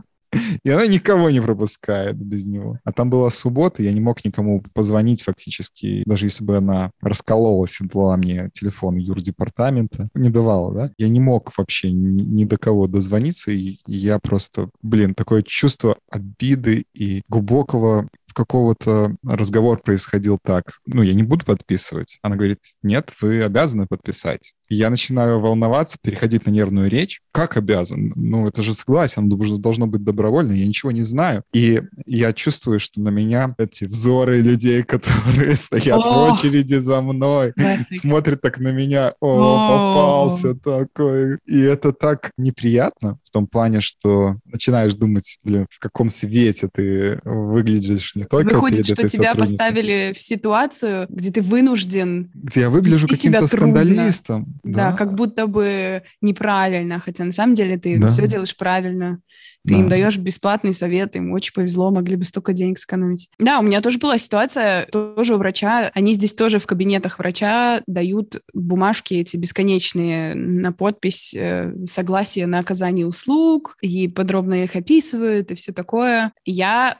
И 0.63 0.69
она 0.69 0.87
никого 0.87 1.29
не 1.29 1.41
пропускает 1.41 2.17
без 2.17 2.45
него. 2.45 2.79
А 2.83 2.91
там 2.91 3.09
была 3.09 3.29
суббота, 3.29 3.83
я 3.83 3.91
не 3.91 4.01
мог 4.01 4.23
никому 4.25 4.63
позвонить 4.73 5.23
фактически, 5.23 6.03
даже 6.05 6.25
если 6.27 6.43
бы 6.43 6.57
она 6.57 6.91
раскололась 7.01 7.79
и 7.81 7.85
дала 7.85 8.17
мне 8.17 8.49
телефон 8.53 8.97
юрдепартамента, 8.97 10.09
не 10.13 10.29
давала, 10.29 10.73
да, 10.73 10.91
я 10.97 11.07
не 11.07 11.19
мог 11.19 11.51
вообще 11.57 11.91
ни, 11.91 12.21
ни 12.21 12.45
до 12.45 12.57
кого 12.57 12.87
дозвониться, 12.87 13.51
и, 13.51 13.77
я 13.87 14.19
просто, 14.19 14.69
блин, 14.81 15.15
такое 15.15 15.41
чувство 15.41 15.97
обиды 16.09 16.85
и 16.93 17.23
глубокого 17.27 18.07
какого-то 18.33 19.15
разговор 19.23 19.81
происходил 19.81 20.39
так. 20.41 20.79
Ну, 20.85 21.01
я 21.01 21.13
не 21.13 21.23
буду 21.23 21.45
подписывать. 21.45 22.19
Она 22.21 22.35
говорит, 22.35 22.59
нет, 22.81 23.11
вы 23.21 23.43
обязаны 23.43 23.87
подписать. 23.87 24.53
Я 24.69 24.89
начинаю 24.89 25.39
волноваться, 25.39 25.97
переходить 26.01 26.45
на 26.47 26.51
нервную 26.51 26.89
речь. 26.89 27.21
Как 27.31 27.57
обязан? 27.57 28.11
Ну, 28.15 28.47
это 28.47 28.63
же 28.63 28.73
согласие, 28.73 29.21
оно 29.21 29.35
должно 29.57 29.85
быть 29.85 30.03
добровольно, 30.03 30.51
я 30.51 30.65
ничего 30.65 30.91
не 30.91 31.03
знаю. 31.03 31.43
И 31.53 31.81
я 32.05 32.33
чувствую, 32.33 32.79
что 32.79 32.99
на 33.01 33.09
меня 33.09 33.53
эти 33.59 33.85
взоры 33.85 34.41
людей, 34.41 34.83
которые 34.83 35.55
стоят 35.55 35.99
о! 35.99 36.29
в 36.29 36.33
очереди 36.33 36.75
за 36.75 37.01
мной, 37.01 37.53
Классик. 37.53 38.01
смотрят 38.01 38.41
так 38.41 38.59
на 38.59 38.71
меня, 38.71 39.13
о, 39.19 39.27
о, 39.29 39.67
попался 39.67 40.55
такой. 40.55 41.37
И 41.45 41.59
это 41.59 41.93
так 41.93 42.31
неприятно 42.37 43.19
в 43.23 43.29
том 43.29 43.47
плане, 43.47 43.81
что 43.81 44.37
начинаешь 44.45 44.93
думать, 44.93 45.37
блин, 45.43 45.67
в 45.69 45.79
каком 45.79 46.09
свете 46.09 46.69
ты 46.73 47.19
выглядишь 47.23 48.15
не 48.23 48.29
только 48.29 48.55
Выходит, 48.55 48.85
что 48.85 49.07
тебя 49.07 49.35
поставили 49.35 50.13
в 50.15 50.21
ситуацию, 50.21 51.07
где 51.09 51.31
ты 51.31 51.41
вынужден... 51.41 52.31
Где 52.33 52.61
я 52.61 52.69
выгляжу 52.69 53.07
каким-то 53.07 53.47
скандалистом. 53.47 54.59
Да. 54.63 54.91
да, 54.91 54.97
как 54.97 55.15
будто 55.15 55.47
бы 55.47 56.03
неправильно, 56.21 56.99
хотя 56.99 57.23
на 57.23 57.31
самом 57.31 57.55
деле 57.55 57.77
ты 57.77 57.97
да. 57.97 58.09
все 58.09 58.27
делаешь 58.27 58.55
правильно. 58.55 59.19
Ты 59.65 59.75
да. 59.75 59.79
им 59.79 59.89
даешь 59.89 60.17
бесплатный 60.17 60.73
совет, 60.73 61.15
им 61.15 61.31
очень 61.31 61.53
повезло, 61.53 61.89
могли 61.89 62.17
бы 62.17 62.25
столько 62.25 62.51
денег 62.51 62.77
сэкономить. 62.77 63.29
Да, 63.39 63.59
у 63.59 63.61
меня 63.61 63.79
тоже 63.79 63.97
была 63.97 64.17
ситуация, 64.17 64.85
тоже 64.87 65.35
у 65.35 65.37
врача, 65.37 65.89
они 65.93 66.15
здесь 66.15 66.33
тоже 66.33 66.59
в 66.59 66.67
кабинетах 66.67 67.17
врача 67.17 67.81
дают 67.87 68.41
бумажки 68.53 69.13
эти 69.13 69.37
бесконечные 69.37 70.35
на 70.35 70.73
подпись 70.73 71.33
э, 71.33 71.73
согласие 71.85 72.45
на 72.45 72.59
оказание 72.59 73.07
услуг, 73.07 73.77
и 73.81 74.09
подробно 74.09 74.63
их 74.63 74.75
описывают, 74.75 75.51
и 75.51 75.55
все 75.55 75.71
такое. 75.71 76.33
Я 76.43 76.97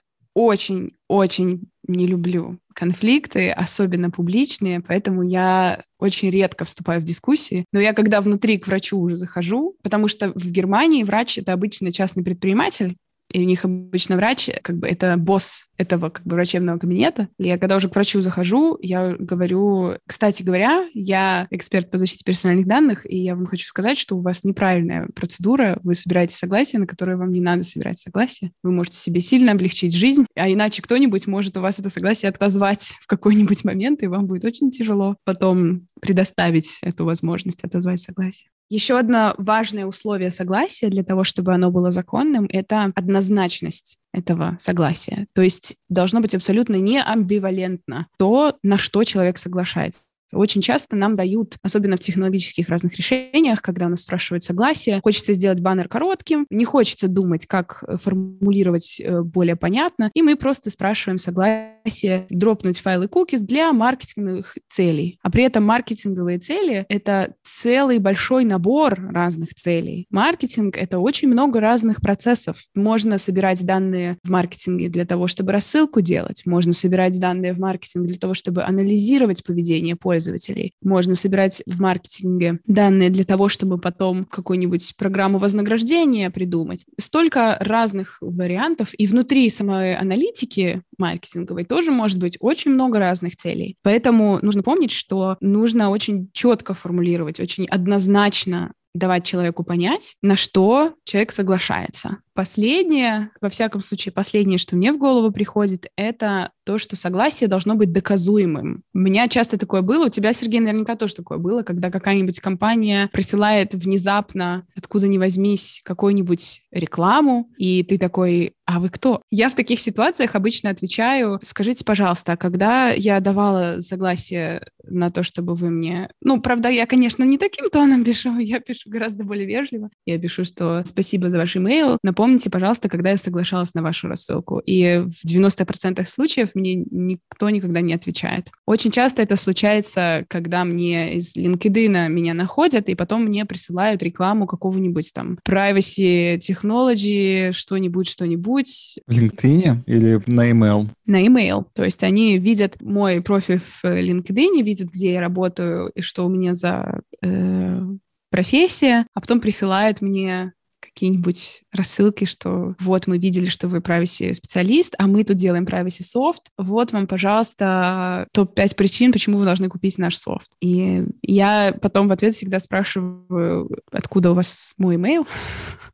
очень-очень 1.13 1.69
не 1.87 2.07
люблю 2.07 2.59
конфликты, 2.73 3.51
особенно 3.51 4.09
публичные, 4.09 4.81
поэтому 4.81 5.21
я 5.21 5.81
очень 5.99 6.29
редко 6.29 6.65
вступаю 6.65 7.01
в 7.01 7.03
дискуссии. 7.03 7.65
Но 7.71 7.79
я 7.79 7.93
когда 7.93 8.21
внутри 8.21 8.57
к 8.57 8.67
врачу 8.67 8.97
уже 8.97 9.15
захожу, 9.15 9.75
потому 9.83 10.07
что 10.07 10.31
в 10.33 10.49
Германии 10.49 11.03
врач— 11.03 11.37
это 11.39 11.53
обычно 11.53 11.91
частный 11.91 12.23
предприниматель, 12.23 12.95
и 13.31 13.41
у 13.41 13.45
них 13.45 13.65
обычно 13.65 14.15
врач, 14.15 14.49
как 14.61 14.77
бы 14.77 14.87
это 14.87 15.15
босс 15.17 15.67
этого 15.83 16.09
как 16.09 16.25
бы 16.25 16.35
врачебного 16.35 16.77
кабинета. 16.77 17.27
И 17.37 17.47
я 17.47 17.57
когда 17.57 17.77
уже 17.77 17.89
к 17.89 17.95
врачу 17.95 18.21
захожу, 18.21 18.77
я 18.81 19.15
говорю, 19.17 19.93
кстати 20.07 20.43
говоря, 20.43 20.87
я 20.93 21.47
эксперт 21.51 21.91
по 21.91 21.97
защите 21.97 22.23
персональных 22.23 22.67
данных, 22.67 23.09
и 23.09 23.17
я 23.17 23.35
вам 23.35 23.45
хочу 23.45 23.67
сказать, 23.67 23.97
что 23.97 24.17
у 24.17 24.21
вас 24.21 24.43
неправильная 24.43 25.07
процедура, 25.15 25.79
вы 25.83 25.95
собираете 25.95 26.35
согласие, 26.35 26.79
на 26.79 26.87
которое 26.87 27.17
вам 27.17 27.31
не 27.31 27.41
надо 27.41 27.63
собирать 27.63 27.99
согласие. 27.99 28.51
Вы 28.63 28.71
можете 28.71 28.97
себе 28.97 29.21
сильно 29.21 29.51
облегчить 29.51 29.93
жизнь, 29.93 30.25
а 30.35 30.49
иначе 30.49 30.81
кто-нибудь 30.81 31.27
может 31.27 31.57
у 31.57 31.61
вас 31.61 31.79
это 31.79 31.89
согласие 31.89 32.29
отозвать 32.29 32.93
в 32.99 33.07
какой-нибудь 33.07 33.63
момент, 33.63 34.03
и 34.03 34.07
вам 34.07 34.25
будет 34.25 34.45
очень 34.45 34.71
тяжело 34.71 35.15
потом 35.23 35.87
предоставить 36.01 36.79
эту 36.81 37.05
возможность 37.05 37.63
отозвать 37.63 38.01
согласие. 38.01 38.49
Еще 38.69 38.97
одно 38.97 39.35
важное 39.37 39.85
условие 39.85 40.31
согласия 40.31 40.89
для 40.89 41.03
того, 41.03 41.23
чтобы 41.23 41.53
оно 41.53 41.69
было 41.69 41.91
законным, 41.91 42.47
это 42.49 42.91
однозначность 42.95 43.99
этого 44.13 44.55
согласия. 44.59 45.27
То 45.33 45.41
есть 45.41 45.75
должно 45.89 46.21
быть 46.21 46.35
абсолютно 46.35 46.75
не 46.75 47.01
амбивалентно 47.01 48.07
то, 48.17 48.57
на 48.63 48.77
что 48.77 49.03
человек 49.03 49.37
соглашается. 49.37 50.01
Очень 50.33 50.61
часто 50.61 50.95
нам 50.95 51.15
дают, 51.15 51.57
особенно 51.61 51.97
в 51.97 51.99
технологических 51.99 52.69
разных 52.69 52.95
решениях, 52.95 53.61
когда 53.61 53.85
у 53.85 53.89
нас 53.89 54.01
спрашивают 54.01 54.43
согласие, 54.43 54.99
хочется 55.03 55.33
сделать 55.33 55.59
баннер 55.59 55.87
коротким, 55.87 56.45
не 56.49 56.65
хочется 56.65 57.07
думать, 57.07 57.45
как 57.45 57.83
э, 57.87 57.97
формулировать 57.97 58.99
э, 58.99 59.21
более 59.21 59.55
понятно, 59.55 60.11
и 60.13 60.21
мы 60.21 60.35
просто 60.35 60.69
спрашиваем 60.69 61.17
согласие 61.17 62.27
дропнуть 62.29 62.79
файлы 62.79 63.05
cookies 63.05 63.39
для 63.39 63.71
маркетинговых 63.73 64.57
целей. 64.69 65.19
А 65.21 65.29
при 65.29 65.43
этом 65.43 65.63
маркетинговые 65.65 66.39
цели— 66.39 66.85
это 66.89 67.35
целый 67.43 67.99
большой 67.99 68.45
набор 68.45 68.99
разных 69.11 69.53
целей. 69.55 70.07
Маркетинг— 70.09 70.77
это 70.79 70.99
очень 70.99 71.27
много 71.27 71.59
разных 71.59 72.01
процессов. 72.01 72.57
Можно 72.75 73.17
собирать 73.17 73.63
данные 73.65 74.17
в 74.23 74.29
маркетинге 74.29 74.89
для 74.89 75.05
того, 75.05 75.27
чтобы 75.27 75.51
рассылку 75.51 76.01
делать, 76.01 76.43
можно 76.45 76.73
собирать 76.73 77.19
данные 77.19 77.53
в 77.53 77.59
маркетинге 77.59 78.09
для 78.09 78.17
того, 78.17 78.33
чтобы 78.33 78.63
анализировать 78.63 79.43
поведение 79.43 79.95
пользователя, 79.95 80.22
пользователей. 80.23 80.73
Можно 80.81 81.15
собирать 81.15 81.61
в 81.65 81.79
маркетинге 81.81 82.59
данные 82.65 83.09
для 83.09 83.23
того, 83.23 83.49
чтобы 83.49 83.77
потом 83.77 84.25
какую-нибудь 84.25 84.95
программу 84.97 85.37
вознаграждения 85.37 86.29
придумать. 86.29 86.85
Столько 86.99 87.57
разных 87.59 88.17
вариантов. 88.21 88.89
И 88.97 89.07
внутри 89.07 89.49
самой 89.49 89.95
аналитики 89.95 90.81
маркетинговой 90.97 91.65
тоже 91.65 91.91
может 91.91 92.19
быть 92.19 92.37
очень 92.39 92.71
много 92.71 92.99
разных 92.99 93.35
целей. 93.35 93.75
Поэтому 93.83 94.39
нужно 94.41 94.63
помнить, 94.63 94.91
что 94.91 95.37
нужно 95.41 95.89
очень 95.89 96.29
четко 96.33 96.73
формулировать, 96.73 97.39
очень 97.39 97.65
однозначно 97.67 98.73
давать 98.93 99.25
человеку 99.25 99.63
понять, 99.63 100.15
на 100.21 100.35
что 100.35 100.93
человек 101.03 101.31
соглашается. 101.31 102.17
Последнее, 102.35 103.31
во 103.41 103.49
всяком 103.49 103.81
случае, 103.81 104.11
последнее, 104.11 104.57
что 104.57 104.75
мне 104.75 104.93
в 104.93 104.97
голову 104.97 105.31
приходит, 105.31 105.87
это 105.95 106.51
то, 106.63 106.77
что 106.77 106.95
согласие 106.95 107.47
должно 107.47 107.75
быть 107.75 107.91
доказуемым. 107.91 108.83
У 108.93 108.97
меня 108.97 109.27
часто 109.27 109.57
такое 109.57 109.81
было, 109.81 110.05
у 110.05 110.09
тебя, 110.09 110.33
Сергей, 110.33 110.59
наверняка 110.59 110.95
тоже 110.95 111.15
такое 111.15 111.37
было, 111.37 111.63
когда 111.63 111.91
какая-нибудь 111.91 112.39
компания 112.39 113.09
присылает 113.11 113.73
внезапно, 113.73 114.65
откуда 114.75 115.07
ни 115.07 115.17
возьмись, 115.17 115.81
какую-нибудь 115.83 116.61
рекламу, 116.71 117.49
и 117.57 117.83
ты 117.83 117.97
такой, 117.97 118.53
а 118.65 118.79
вы 118.79 118.89
кто? 118.89 119.21
Я 119.29 119.49
в 119.49 119.55
таких 119.55 119.79
ситуациях 119.79 120.35
обычно 120.35 120.69
отвечаю, 120.69 121.39
скажите, 121.43 121.83
пожалуйста, 121.83 122.33
а 122.33 122.37
когда 122.37 122.91
я 122.91 123.19
давала 123.19 123.81
согласие 123.81 124.65
на 124.83 125.11
то, 125.11 125.23
чтобы 125.23 125.55
вы 125.55 125.69
мне... 125.69 126.09
Ну, 126.21 126.41
правда, 126.41 126.69
я, 126.69 126.85
конечно, 126.85 127.23
не 127.23 127.37
таким 127.37 127.69
тоном 127.69 128.03
пишу, 128.03 128.37
я 128.39 128.59
пишу 128.59 128.89
гораздо 128.89 129.23
более 129.23 129.45
вежливо. 129.45 129.89
Я 130.05 130.17
пишу, 130.17 130.43
что 130.43 130.83
спасибо 130.85 131.29
за 131.29 131.37
ваш 131.37 131.57
имейл, 131.57 131.97
напомните, 132.03 132.49
пожалуйста, 132.49 132.89
когда 132.89 133.11
я 133.11 133.17
соглашалась 133.17 133.73
на 133.73 133.81
вашу 133.81 134.07
рассылку. 134.07 134.59
И 134.59 135.03
в 135.05 135.25
90% 135.25 136.05
случаев 136.05 136.52
мне 136.55 136.75
никто 136.75 137.49
никогда 137.49 137.81
не 137.81 137.93
отвечает. 137.93 138.49
Очень 138.65 138.91
часто 138.91 139.21
это 139.21 139.35
случается, 139.35 140.25
когда 140.29 140.63
мне 140.63 141.15
из 141.15 141.35
LinkedIn 141.35 142.09
меня 142.09 142.33
находят, 142.33 142.89
и 142.89 142.95
потом 142.95 143.25
мне 143.25 143.45
присылают 143.45 144.03
рекламу 144.03 144.47
какого-нибудь 144.47 145.11
там 145.13 145.39
privacy 145.47 146.37
technology, 146.37 147.51
что-нибудь, 147.51 148.07
что-нибудь. 148.07 148.99
В 149.07 149.11
LinkedIn 149.11 149.81
или 149.87 150.21
на 150.27 150.49
email? 150.51 150.87
На 151.05 151.25
email. 151.25 151.65
То 151.73 151.83
есть 151.83 152.03
они 152.03 152.37
видят 152.37 152.81
мой 152.81 153.21
профиль 153.21 153.59
в 153.59 153.85
LinkedIn, 153.85 154.61
видят, 154.63 154.89
где 154.89 155.13
я 155.13 155.21
работаю 155.21 155.91
и 155.95 156.01
что 156.01 156.25
у 156.25 156.29
меня 156.29 156.53
за 156.53 157.01
э, 157.21 157.81
профессия, 158.29 159.05
а 159.13 159.21
потом 159.21 159.39
присылают 159.39 160.01
мне 160.01 160.53
какие-нибудь 160.93 161.63
рассылки, 161.71 162.25
что 162.25 162.75
вот 162.79 163.07
мы 163.07 163.17
видели, 163.17 163.45
что 163.45 163.67
вы 163.67 163.79
privacy 163.79 164.33
специалист, 164.33 164.95
а 164.97 165.07
мы 165.07 165.23
тут 165.23 165.37
делаем 165.37 165.65
privacy 165.65 166.03
софт. 166.03 166.51
Вот 166.57 166.91
вам, 166.91 167.07
пожалуйста, 167.07 168.27
топ-5 168.31 168.75
причин, 168.75 169.11
почему 169.11 169.39
вы 169.39 169.45
должны 169.45 169.69
купить 169.69 169.97
наш 169.97 170.15
софт. 170.15 170.51
И 170.61 171.03
я 171.21 171.75
потом 171.81 172.07
в 172.07 172.11
ответ 172.11 172.35
всегда 172.35 172.59
спрашиваю, 172.59 173.69
откуда 173.91 174.31
у 174.31 174.33
вас 174.35 174.73
мой 174.77 174.97
email, 174.97 175.27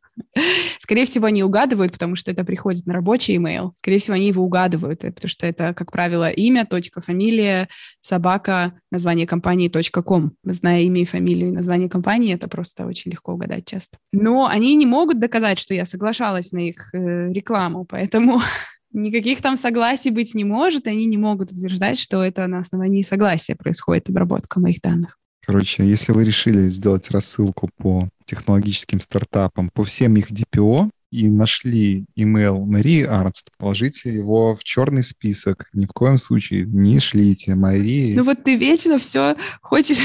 Скорее 0.79 1.05
всего, 1.05 1.27
они 1.27 1.43
угадывают, 1.43 1.93
потому 1.93 2.15
что 2.15 2.31
это 2.31 2.43
приходит 2.43 2.85
на 2.85 2.93
рабочий 2.93 3.35
email. 3.35 3.71
Скорее 3.75 3.99
всего, 3.99 4.15
они 4.15 4.27
его 4.27 4.43
угадывают, 4.43 5.03
э, 5.03 5.11
потому 5.11 5.29
что 5.29 5.45
это, 5.45 5.73
как 5.73 5.91
правило, 5.91 6.29
имя, 6.29 6.65
точка, 6.65 7.01
фамилия, 7.01 7.69
собака, 8.01 8.73
название 8.91 9.27
компании, 9.27 9.69
точка, 9.69 10.01
ком. 10.01 10.33
Зная 10.43 10.81
имя 10.81 11.01
и 11.01 11.05
фамилию 11.05 11.49
и 11.49 11.53
название 11.53 11.89
компании, 11.89 12.33
это 12.33 12.47
просто 12.49 12.85
очень 12.85 13.11
легко 13.11 13.33
угадать 13.33 13.65
часто. 13.65 13.97
Но 14.11 14.47
они 14.47 14.75
не 14.75 14.85
могут 14.85 15.19
доказать, 15.19 15.59
что 15.59 15.73
я 15.73 15.85
соглашалась 15.85 16.51
на 16.51 16.59
их 16.59 16.93
э, 16.93 17.31
рекламу, 17.31 17.85
поэтому 17.85 18.41
никаких 18.91 19.41
там 19.41 19.57
согласий 19.57 20.11
быть 20.11 20.33
не 20.33 20.43
может, 20.43 20.87
и 20.87 20.91
они 20.91 21.05
не 21.05 21.17
могут 21.17 21.51
утверждать, 21.51 21.99
что 21.99 22.23
это 22.23 22.47
на 22.47 22.59
основании 22.59 23.01
согласия 23.01 23.55
происходит 23.55 24.09
обработка 24.09 24.59
моих 24.59 24.81
данных. 24.81 25.17
Короче, 25.49 25.83
если 25.83 26.11
вы 26.11 26.25
решили 26.25 26.67
сделать 26.67 27.09
рассылку 27.09 27.71
по 27.75 28.07
технологическим 28.25 29.01
стартапам, 29.01 29.71
по 29.73 29.83
всем 29.83 30.15
их 30.15 30.29
DPO, 30.29 30.91
и 31.11 31.27
нашли 31.27 32.05
имейл 32.15 32.63
Марии 32.67 33.01
Арнст, 33.01 33.49
положите 33.57 34.13
его 34.13 34.55
в 34.55 34.63
черный 34.63 35.01
список. 35.01 35.71
Ни 35.73 35.87
в 35.87 35.89
коем 35.89 36.19
случае 36.19 36.67
не 36.67 36.99
шлите 36.99 37.55
Марии. 37.55 38.13
Ну 38.13 38.25
вот 38.25 38.43
ты 38.43 38.57
вечно 38.57 38.99
все 38.99 39.37
хочешь 39.63 39.97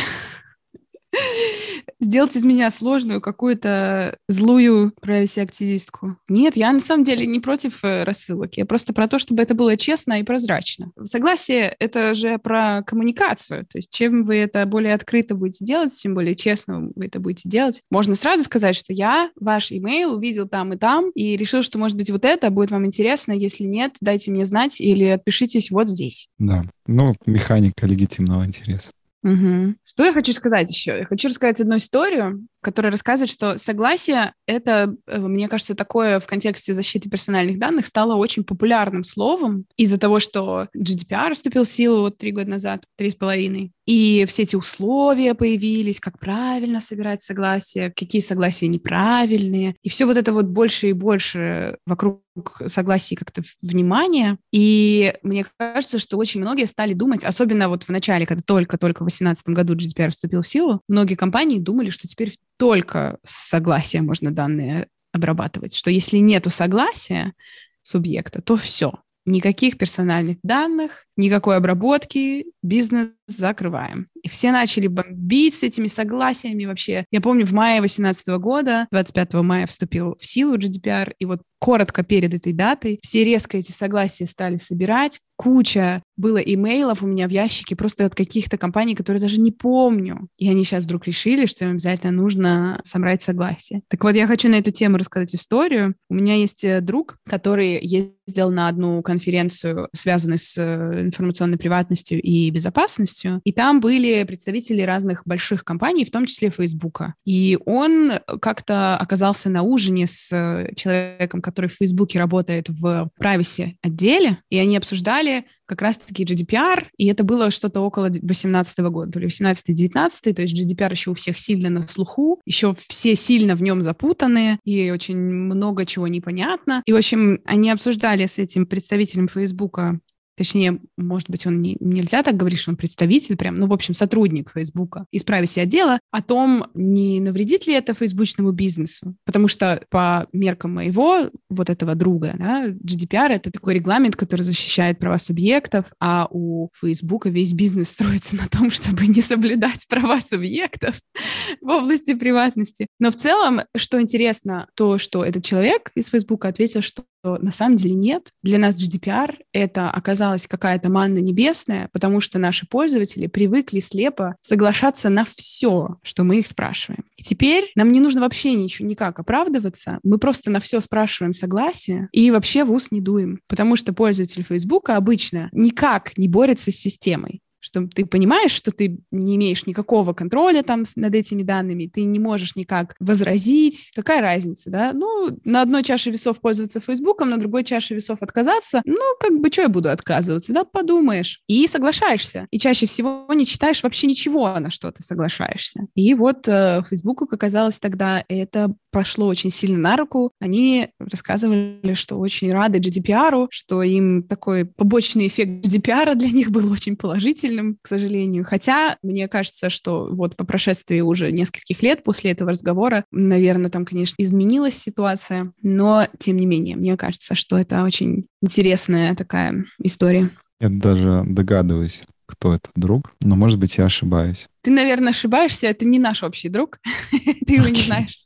сделать 2.01 2.37
из 2.37 2.45
меня 2.45 2.71
сложную 2.71 3.21
какую-то 3.21 4.19
злую 4.29 4.93
privacy-активистку. 5.03 6.17
Нет, 6.29 6.57
я 6.57 6.73
на 6.73 6.81
самом 6.81 7.05
деле 7.05 7.27
не 7.27 7.41
против 7.41 7.85
э, 7.85 8.05
рассылок. 8.05 8.57
Я 8.57 8.67
просто 8.67 8.93
про 8.93 9.09
то, 9.09 9.19
чтобы 9.19 9.43
это 9.43 9.55
было 9.55 9.77
честно 9.77 10.21
и 10.21 10.23
прозрачно. 10.23 10.93
Согласие— 11.03 11.75
это 11.79 12.15
же 12.15 12.39
про 12.39 12.83
коммуникацию. 12.83 13.67
То 13.67 13.79
есть 13.79 13.91
чем 13.91 14.23
вы 14.23 14.37
это 14.37 14.67
более 14.67 14.95
открыто 14.95 15.35
будете 15.35 15.65
делать, 15.65 15.95
тем 15.95 16.15
более 16.15 16.35
честно 16.35 16.91
вы 16.95 17.07
это 17.07 17.21
будете 17.21 17.49
делать. 17.49 17.83
Можно 17.91 18.15
сразу 18.15 18.45
сказать, 18.45 18.77
что 18.77 18.93
я 18.93 19.31
ваш 19.39 19.73
имейл 19.73 20.15
увидел 20.15 20.49
там 20.49 20.73
и 20.73 20.77
там 20.77 21.11
и 21.11 21.37
решил, 21.37 21.63
что, 21.63 21.79
может 21.79 21.97
быть, 21.97 22.11
вот 22.11 22.25
это 22.25 22.51
будет 22.51 22.71
вам 22.71 22.87
интересно. 22.87 23.33
Если 23.33 23.65
нет, 23.65 23.97
дайте 24.01 24.31
мне 24.31 24.45
знать 24.45 24.81
или 24.81 25.05
отпишитесь 25.05 25.71
вот 25.71 25.89
здесь. 25.89 26.29
Да, 26.39 26.65
ну, 26.87 27.15
механика 27.27 27.87
легитимного 27.87 28.45
интереса. 28.45 28.93
Угу. 29.25 29.75
Что 29.95 30.05
я 30.05 30.13
хочу 30.13 30.33
сказать 30.33 30.71
еще? 30.71 30.99
Я 30.99 31.05
хочу 31.05 31.29
рассказать 31.29 31.61
одну 31.61 31.77
историю, 31.77 32.47
которая 32.65 32.91
рассказывает, 32.91 33.31
что 33.31 33.59
согласие— 33.59 34.33
это, 34.47 34.97
э, 35.07 35.19
мне 35.21 35.49
кажется, 35.49 35.75
такое 35.75 36.19
в 36.19 36.27
контексте 36.27 36.75
защиты 36.75 37.09
персональных 37.09 37.59
данных 37.59 37.87
стало 37.87 38.17
очень 38.17 38.43
популярным 38.43 39.05
словом 39.05 39.67
из-за 39.77 39.99
того, 39.99 40.19
что 40.19 40.69
GDPR 40.77 41.35
вступил 41.35 41.65
в 41.65 41.69
силу 41.69 42.01
вот 42.01 42.19
три 42.19 42.33
года 42.33 42.51
назад, 42.51 42.85
три 42.97 43.11
с 43.11 43.15
половиной. 43.15 43.73
И 43.87 44.25
все 44.29 44.43
эти 44.43 44.57
условия 44.57 45.35
появились, 45.35 46.01
как 46.01 46.19
правильно 46.19 46.81
собирать 46.81 47.21
согласие, 47.21 47.93
какие 47.95 48.23
согласия 48.23 48.67
неправильные. 48.67 49.77
И 49.83 49.89
все 49.89 50.07
вот 50.07 50.17
это 50.17 50.33
вот 50.33 50.47
больше 50.47 50.89
и 50.89 50.93
больше 50.93 51.77
вокруг 51.87 52.23
согласий 52.67 53.15
как-то 53.15 53.43
внимания. 53.61 54.39
И 54.53 55.15
мне 55.23 55.45
кажется, 55.59 55.99
что 55.99 56.17
очень 56.17 56.41
многие 56.41 56.67
стали 56.67 56.95
думать, 56.95 57.25
особенно 57.25 57.69
вот 57.69 57.85
в 57.85 57.89
начале, 57.91 58.27
когда 58.27 58.43
только-только 58.43 59.03
в 59.03 59.07
2018 59.07 59.49
году 59.49 59.75
GDPR 59.75 60.11
вступил 60.11 60.43
в 60.43 60.49
силу, 60.49 60.81
многие 60.89 61.15
компании 61.15 61.59
думали, 61.59 61.91
что 61.91 62.09
теперь 62.09 62.35
только 62.57 63.19
с 63.25 63.49
согласия 63.49 64.03
можно 64.03 64.31
данные 64.31 64.89
обрабатывать, 65.13 65.75
что 65.75 65.91
если 65.91 66.19
нету 66.19 66.51
согласия 66.51 67.35
субъекта, 67.83 68.43
то 68.43 68.57
все, 68.57 68.95
никаких 69.27 69.79
персональных 69.79 70.39
данных, 70.43 71.07
никакой 71.17 71.57
обработки, 71.57 72.47
бизнес 72.63 73.11
закрываем. 73.27 74.09
И 74.23 74.29
все 74.29 74.53
начали 74.53 74.87
бомбить 74.87 75.55
с 75.55 75.63
этими 75.63 75.87
согласиями 75.87 76.65
вообще. 76.65 77.05
Я 77.11 77.21
помню, 77.21 77.47
в 77.47 77.53
мае 77.53 77.81
2018 77.81 78.29
года, 78.39 78.87
25 78.91 79.35
мая 79.35 79.67
вступил 79.67 80.17
в 80.19 80.27
силу 80.27 80.57
GDPR, 80.57 81.13
и 81.19 81.25
вот 81.25 81.43
коротко 81.65 82.03
перед 82.03 82.35
этой 82.35 82.53
датой 82.53 83.01
все 83.03 83.25
резко 83.25 83.57
эти 83.57 83.73
согласия 83.73 84.27
стали 84.27 84.59
собирать. 84.59 85.21
Куча 85.37 86.03
было 86.17 86.37
имейлов 86.37 87.03
у 87.03 87.07
меня 87.07 87.27
в 87.27 87.31
ящике 87.31 87.75
просто 87.75 88.05
от 88.05 88.15
каких-то 88.15 88.59
компаний, 88.59 88.95
которые 88.95 89.21
даже 89.21 89.41
не 89.41 89.51
помню. 89.51 90.29
И 90.37 90.49
они 90.49 90.63
сейчас 90.65 90.85
вдруг 90.85 91.07
решили, 91.07 91.47
что 91.47 91.65
им 91.65 91.73
обязательно 91.73 92.13
нужно 92.13 92.81
собрать 92.85 93.23
согласие. 93.23 93.81
Так 93.89 94.05
вот, 94.05 94.15
я 94.15 94.27
хочу 94.27 94.51
на 94.51 94.57
эту 94.57 94.73
тему 94.73 94.99
рассказать 94.99 95.35
историю. 95.35 95.95
У 96.11 96.15
меня 96.15 96.35
есть 96.35 96.65
э, 96.65 96.83
друг, 96.83 97.17
который 97.27 97.81
ездил 97.83 98.51
на 98.51 98.69
одну 98.69 99.03
конференцию, 99.03 99.89
связанную 99.95 100.39
с 100.39 100.59
э, 100.59 101.01
информационной 101.07 101.57
приватностью 101.57 102.21
и 102.21 102.51
безопасностью, 102.51 103.14
и 103.45 103.53
там 103.53 103.81
были 103.81 104.23
представители 104.25 104.83
разных 104.83 105.23
больших 105.27 105.65
компаний, 105.65 106.05
в 106.05 106.11
том 106.11 106.27
числе 106.27 106.51
Фейсбука. 106.51 107.15
И 107.25 107.59
он 107.65 108.13
как-то 108.41 108.97
оказался 108.97 109.51
на 109.51 109.63
ужине 109.63 110.07
с 110.07 110.29
человеком, 110.77 111.43
который 111.43 111.71
в 111.71 111.75
Фейсбуке 111.75 112.19
работает 112.19 112.69
в 112.69 113.11
privacy 113.21 113.73
отделе, 113.83 114.39
и 114.51 114.59
они 114.59 114.77
обсуждали 114.77 115.45
как 115.67 115.81
раз-таки 115.81 116.25
GDPR, 116.25 116.87
и 116.99 117.07
это 117.07 117.25
было 117.25 117.51
что-то 117.51 117.81
около 117.81 118.11
18 118.11 118.79
года, 118.81 119.13
то 119.13 119.19
ли 119.19 119.29
18-19, 119.29 120.35
то 120.35 120.43
есть 120.43 120.55
GDPR 120.55 120.91
еще 120.91 121.11
у 121.11 121.15
всех 121.15 121.39
сильно 121.39 121.71
на 121.71 121.87
слуху, 121.89 122.41
еще 122.45 122.75
все 122.89 123.17
сильно 123.17 123.57
в 123.57 123.63
нем 123.63 123.83
запутаны, 123.83 124.59
и 124.65 124.91
очень 124.91 125.17
много 125.17 125.87
чего 125.87 126.07
непонятно. 126.07 126.83
И, 126.85 126.93
в 126.93 126.97
общем, 126.97 127.41
они 127.45 127.71
обсуждали 127.71 128.27
с 128.27 128.39
этим 128.39 128.67
представителем 128.67 129.29
Фейсбука 129.29 130.01
точнее, 130.37 130.81
может 130.97 131.31
быть, 131.31 131.47
он 131.47 131.63
не, 131.63 131.77
нельзя 131.81 132.23
так 132.23 132.37
говорить, 132.37 132.59
что 132.59 132.71
он 132.71 132.77
представитель 132.77 133.37
прям, 133.37 133.57
ну, 133.57 133.67
в 133.67 133.73
общем, 133.73 133.95
сотрудник 133.95 134.51
Фейсбука 134.53 135.07
из 135.11 135.23
privacy 135.23 135.61
отдела, 135.61 136.01
о 136.11 136.23
том, 136.23 136.67
не 136.75 137.21
навредит 137.21 137.67
ли 137.67 137.75
это 137.75 137.95
фейсбучному 137.95 138.53
бизнесу. 138.53 139.17
Потому 139.25 139.49
что 139.49 139.83
по 139.91 140.27
меркам 140.33 140.75
моего 140.75 141.31
вот 141.49 141.71
этого 141.71 141.95
друга, 141.95 142.35
да, 142.39 142.67
GDPR— 142.69 143.29
это 143.31 143.51
такой 143.51 143.75
регламент, 143.75 144.17
который 144.17 144.43
защищает 144.43 144.99
права 144.99 145.19
субъектов, 145.19 145.87
а 146.01 146.29
у 146.31 146.69
Фейсбука 146.81 147.29
весь 147.29 147.53
бизнес 147.53 147.89
строится 147.91 148.37
на 148.37 148.49
том, 148.49 148.71
чтобы 148.71 149.07
не 149.07 149.23
соблюдать 149.23 149.87
права 149.89 150.21
субъектов 150.21 151.01
в 151.61 151.69
области 151.69 152.15
приватности. 152.15 152.87
Но 152.99 153.11
в 153.11 153.17
целом, 153.17 153.61
что 153.77 154.01
интересно, 154.01 154.69
то, 154.75 154.99
что 154.99 155.25
этот 155.25 155.45
человек 155.45 155.91
из 155.95 156.09
Фейсбука 156.09 156.49
ответил, 156.49 156.83
что 156.83 157.05
на 157.25 157.51
самом 157.51 157.77
деле 157.77 157.95
нет. 157.95 158.31
Для 158.43 158.59
нас 158.59 158.77
GDPR— 158.77 159.37
это 159.53 159.91
оказалась 160.25 160.47
какая-то 160.47 160.91
манна 160.91 161.19
небесная, 161.19 161.91
потому 161.93 162.21
что 162.21 162.39
наши 162.39 162.67
пользователи 162.67 163.27
привыкли 163.27 163.81
слепо 163.81 164.37
соглашаться 164.41 165.11
на 165.11 165.25
все, 165.25 165.99
что 166.03 166.25
мы 166.25 166.39
их 166.39 166.47
спрашиваем. 166.47 167.05
И 167.17 167.23
теперь 167.23 167.71
нам 167.75 167.93
не 167.93 168.01
нужно 168.01 168.23
вообще 168.23 168.55
ничего, 168.55 168.89
никак 168.89 169.19
оправдываться. 169.19 169.99
Мы 170.03 170.19
просто 170.19 170.51
на 170.51 170.61
все 170.61 170.81
спрашиваем 170.81 171.35
согласие 171.35 172.09
и 172.13 172.31
вообще 172.31 172.65
в 172.65 172.73
ус 172.73 172.91
не 172.91 173.03
дуем, 173.03 173.41
потому 173.49 173.77
что 173.77 173.93
пользователь 173.93 174.43
Фейсбука 174.43 174.97
обычно 174.97 175.51
никак 175.53 176.17
не 176.17 176.29
борется 176.29 176.73
с 176.73 176.77
системой 176.77 177.41
что 177.65 177.87
ты 177.87 178.05
понимаешь, 178.05 178.51
что 178.51 178.71
ты 178.71 178.99
не 179.11 179.37
имеешь 179.37 179.65
никакого 179.67 180.13
контроля 180.13 180.63
там 180.63 180.85
над 180.97 181.15
этими 181.15 181.43
данными, 181.43 181.87
ты 181.87 182.05
не 182.05 182.19
можешь 182.19 182.57
никак 182.57 182.95
возразить. 183.01 183.91
Какая 183.95 184.21
разница, 184.21 184.71
да? 184.71 184.93
Ну, 184.93 185.39
на 185.45 185.63
одной 185.63 185.83
чаше 185.83 186.11
весов 186.11 186.41
пользоваться 186.41 186.81
Фейсбуком, 186.81 187.31
на 187.31 187.39
другой 187.39 187.65
чаше 187.65 187.95
весов 187.95 188.19
отказаться. 188.21 188.83
Ну, 188.85 189.01
как 189.19 189.39
бы, 189.41 189.51
что 189.51 189.63
я 189.63 189.69
буду 189.69 189.89
отказываться, 189.89 190.53
да? 190.53 190.65
Подумаешь. 190.65 191.41
И 191.49 191.67
соглашаешься. 191.67 192.47
И 192.51 192.59
чаще 192.59 192.87
всего 192.87 193.27
не 193.35 193.47
читаешь 193.47 193.83
вообще 193.83 194.07
ничего, 194.07 194.59
на 194.59 194.71
что 194.71 194.93
ты 194.93 195.03
соглашаешься. 195.03 195.87
И 195.95 196.13
вот 196.15 196.47
э, 196.47 196.83
Фейсбуку, 196.89 197.27
как 197.27 197.45
оказалось 197.45 197.79
тогда, 197.79 198.25
это 198.29 198.75
прошло 198.95 199.27
очень 199.27 199.51
сильно 199.51 199.77
на 199.77 199.97
руку. 199.97 200.31
Они 200.41 200.89
рассказывали, 201.01 201.95
что 201.95 202.17
очень 202.17 202.53
рады 202.53 202.79
GDPR, 202.79 203.49
что 203.51 203.83
им 203.83 204.23
такой 204.23 204.65
побочный 204.65 205.27
эффект 205.27 205.67
GDPR 205.67 206.15
для 206.15 206.31
них 206.31 206.53
был 206.53 206.71
очень 206.71 206.97
положительным, 206.97 207.77
к 207.83 207.89
сожалению. 207.89 208.45
Хотя 208.45 208.97
мне 209.03 209.27
кажется, 209.27 209.69
что 209.69 210.09
вот 210.13 210.37
по 210.37 210.45
прошествии 210.45 211.01
уже 211.01 211.33
нескольких 211.33 211.83
лет 211.83 212.05
после 212.05 212.31
этого 212.31 212.51
разговора, 212.51 213.05
наверное, 213.11 213.69
там, 213.69 213.85
конечно, 213.85 214.15
изменилась 214.23 214.77
ситуация, 214.77 215.53
но 215.61 216.07
тем 216.21 216.37
не 216.37 216.47
менее, 216.47 216.77
мне 216.77 216.97
кажется, 216.97 217.35
что 217.35 217.59
это 217.59 217.83
очень 217.83 218.27
интересная 218.43 219.17
такая 219.17 219.65
история. 219.83 220.31
Я 220.61 220.69
даже 220.69 221.25
догадываюсь, 221.27 222.05
кто 222.27 222.55
это 222.55 222.71
друг, 222.77 223.13
но, 223.23 223.35
может 223.35 223.59
быть, 223.59 223.77
я 223.77 223.87
ошибаюсь. 223.87 224.47
Ты, 224.63 224.71
наверное, 224.71 225.11
ошибаешься, 225.11 225.67
это 225.67 225.85
не 225.85 225.99
наш 225.99 226.23
общий 226.23 226.49
друг, 226.49 226.79
ты 227.47 227.55
его 227.55 227.67
не 227.67 227.83
знаешь. 227.83 228.25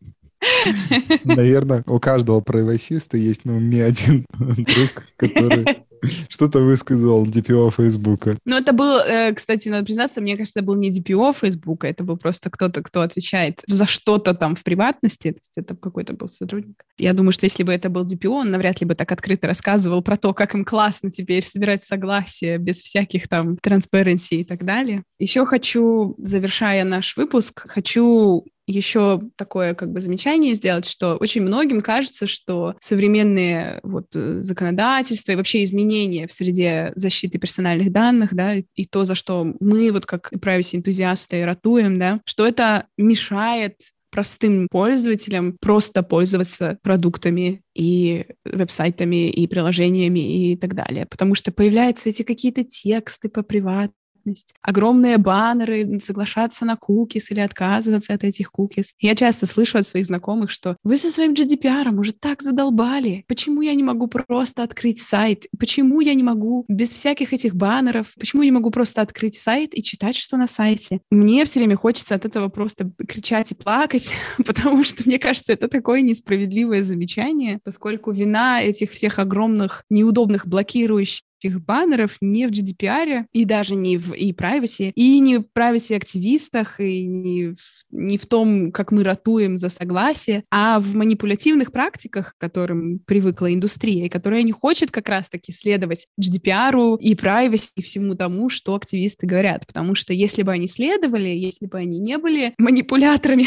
Наверное, 1.24 1.82
у 1.86 1.98
каждого 1.98 2.40
правосиста 2.40 3.16
есть 3.16 3.44
на 3.44 3.56
уме 3.56 3.84
один 3.84 4.24
друг, 4.38 5.06
который 5.16 5.84
что-то 6.28 6.60
высказал 6.60 7.26
DPO 7.26 7.72
Фейсбука. 7.76 8.36
Ну, 8.44 8.56
это 8.56 8.72
был, 8.72 8.98
э, 8.98 9.32
кстати, 9.34 9.68
надо 9.68 9.84
признаться, 9.84 10.20
мне 10.20 10.36
кажется, 10.36 10.60
это 10.60 10.66
был 10.66 10.76
не 10.76 10.90
DPO 10.90 11.34
Фейсбука, 11.40 11.86
это 11.86 12.04
был 12.04 12.16
просто 12.16 12.50
кто-то, 12.50 12.82
кто 12.82 13.00
отвечает 13.00 13.62
за 13.66 13.86
что-то 13.86 14.34
там 14.34 14.54
в 14.54 14.62
приватности, 14.62 15.32
то 15.32 15.38
есть 15.38 15.52
это 15.56 15.76
какой-то 15.76 16.14
был 16.14 16.28
сотрудник. 16.28 16.84
Я 16.98 17.12
думаю, 17.12 17.32
что 17.32 17.46
если 17.46 17.62
бы 17.62 17.72
это 17.72 17.88
был 17.88 18.04
DPO, 18.04 18.28
он 18.28 18.50
навряд 18.50 18.80
ли 18.80 18.86
бы 18.86 18.94
так 18.94 19.10
открыто 19.12 19.46
рассказывал 19.46 20.02
про 20.02 20.16
то, 20.16 20.32
как 20.34 20.54
им 20.54 20.64
классно 20.64 21.10
теперь 21.10 21.42
собирать 21.42 21.84
согласие 21.84 22.58
без 22.58 22.80
всяких 22.80 23.28
там 23.28 23.56
transparency 23.64 24.36
и 24.36 24.44
так 24.44 24.64
далее. 24.64 25.02
Еще 25.18 25.44
хочу, 25.46 26.14
завершая 26.18 26.84
наш 26.84 27.16
выпуск, 27.16 27.64
хочу 27.68 28.44
еще 28.68 29.20
такое 29.36 29.74
как 29.74 29.90
бы 29.92 30.00
замечание 30.00 30.54
сделать, 30.54 30.86
что 30.86 31.16
очень 31.16 31.42
многим 31.42 31.80
кажется, 31.80 32.26
что 32.26 32.74
современные 32.80 33.80
вот 33.82 34.14
э, 34.14 34.42
законодательства 34.42 35.32
и 35.32 35.36
вообще 35.36 35.64
изменения 35.64 36.26
в 36.26 36.32
среде 36.32 36.92
защиты 36.94 37.38
персональных 37.38 37.90
данных, 37.90 38.34
да, 38.34 38.54
и 38.54 38.84
то, 38.84 39.04
за 39.04 39.14
что 39.14 39.54
мы 39.60 39.90
вот 39.90 40.06
как 40.06 40.32
privacy-энтузиасты 40.32 41.44
ратуем, 41.44 41.98
да, 41.98 42.20
что 42.24 42.46
это 42.46 42.86
мешает 42.96 43.76
простым 44.10 44.68
пользователям 44.70 45.56
просто 45.60 46.02
пользоваться 46.02 46.78
продуктами 46.82 47.62
и 47.74 48.26
веб-сайтами, 48.44 49.28
и 49.28 49.46
приложениями 49.46 50.50
и 50.52 50.56
так 50.56 50.74
далее. 50.74 51.06
Потому 51.06 51.34
что 51.34 51.52
появляются 51.52 52.08
эти 52.08 52.22
какие-то 52.22 52.64
тексты 52.64 53.28
по 53.28 53.42
приват 53.42 53.90
приватность, 54.28 54.54
огромные 54.62 55.18
баннеры, 55.18 56.00
соглашаться 56.00 56.64
на 56.64 56.76
кукис 56.76 57.30
или 57.30 57.40
отказываться 57.40 58.14
от 58.14 58.24
этих 58.24 58.50
кукис. 58.50 58.92
Я 59.00 59.14
часто 59.14 59.46
слышу 59.46 59.78
от 59.78 59.86
своих 59.86 60.06
знакомых, 60.06 60.50
что 60.50 60.76
вы 60.84 60.98
со 60.98 61.10
своим 61.10 61.32
GDPR 61.32 61.94
уже 61.98 62.12
так 62.12 62.42
задолбали. 62.42 63.24
Почему 63.28 63.62
я 63.62 63.74
не 63.74 63.82
могу 63.82 64.08
просто 64.08 64.62
открыть 64.62 65.00
сайт? 65.00 65.46
Почему 65.58 66.00
я 66.00 66.14
не 66.14 66.22
могу 66.22 66.64
без 66.68 66.92
всяких 66.92 67.32
этих 67.32 67.54
баннеров? 67.54 68.12
Почему 68.18 68.42
я 68.42 68.48
не 68.48 68.54
могу 68.54 68.70
просто 68.70 69.02
открыть 69.02 69.38
сайт 69.38 69.76
и 69.76 69.82
читать, 69.82 70.16
что 70.16 70.36
на 70.36 70.46
сайте? 70.46 71.00
Мне 71.10 71.44
все 71.44 71.60
время 71.60 71.76
хочется 71.76 72.14
от 72.14 72.24
этого 72.24 72.48
просто 72.48 72.90
кричать 73.06 73.52
и 73.52 73.54
плакать, 73.54 74.12
потому 74.46 74.84
что, 74.84 75.02
мне 75.06 75.18
кажется, 75.18 75.52
это 75.52 75.68
такое 75.68 76.00
несправедливое 76.02 76.84
замечание, 76.84 77.60
поскольку 77.64 78.12
вина 78.12 78.60
этих 78.62 78.92
всех 78.92 79.18
огромных 79.18 79.84
неудобных 79.90 80.46
блокирующих 80.46 81.27
этих 81.40 81.64
баннеров 81.64 82.16
не 82.20 82.46
в 82.46 82.50
GDPR, 82.50 83.24
и 83.32 83.44
даже 83.44 83.74
не 83.74 83.96
в 83.96 84.12
и 84.12 84.32
privacy, 84.32 84.92
и 84.94 85.18
не 85.20 85.38
в 85.38 85.44
privacy 85.54 85.96
активистах, 85.96 86.80
и 86.80 87.04
не 87.04 87.54
в, 87.54 87.56
не 87.90 88.18
в 88.18 88.26
том, 88.26 88.72
как 88.72 88.92
мы 88.92 89.04
ратуем 89.04 89.58
за 89.58 89.70
согласие, 89.70 90.44
а 90.50 90.80
в 90.80 90.94
манипулятивных 90.94 91.72
практиках, 91.72 92.34
к 92.34 92.40
которым 92.40 92.98
привыкла 93.00 93.52
индустрия, 93.52 94.06
и 94.06 94.10
которая 94.10 94.42
не 94.42 94.52
хочет 94.52 94.90
как 94.90 95.08
раз-таки 95.08 95.52
следовать 95.52 96.08
GDPR 96.20 96.98
и 96.98 97.14
privacy 97.14 97.70
и 97.76 97.82
всему 97.82 98.14
тому, 98.14 98.48
что 98.48 98.74
активисты 98.74 99.26
говорят. 99.26 99.66
Потому 99.66 99.94
что 99.94 100.12
если 100.12 100.42
бы 100.42 100.52
они 100.52 100.66
следовали, 100.66 101.28
если 101.28 101.66
бы 101.66 101.78
они 101.78 101.98
не 101.98 102.18
были 102.18 102.54
манипуляторами 102.58 103.46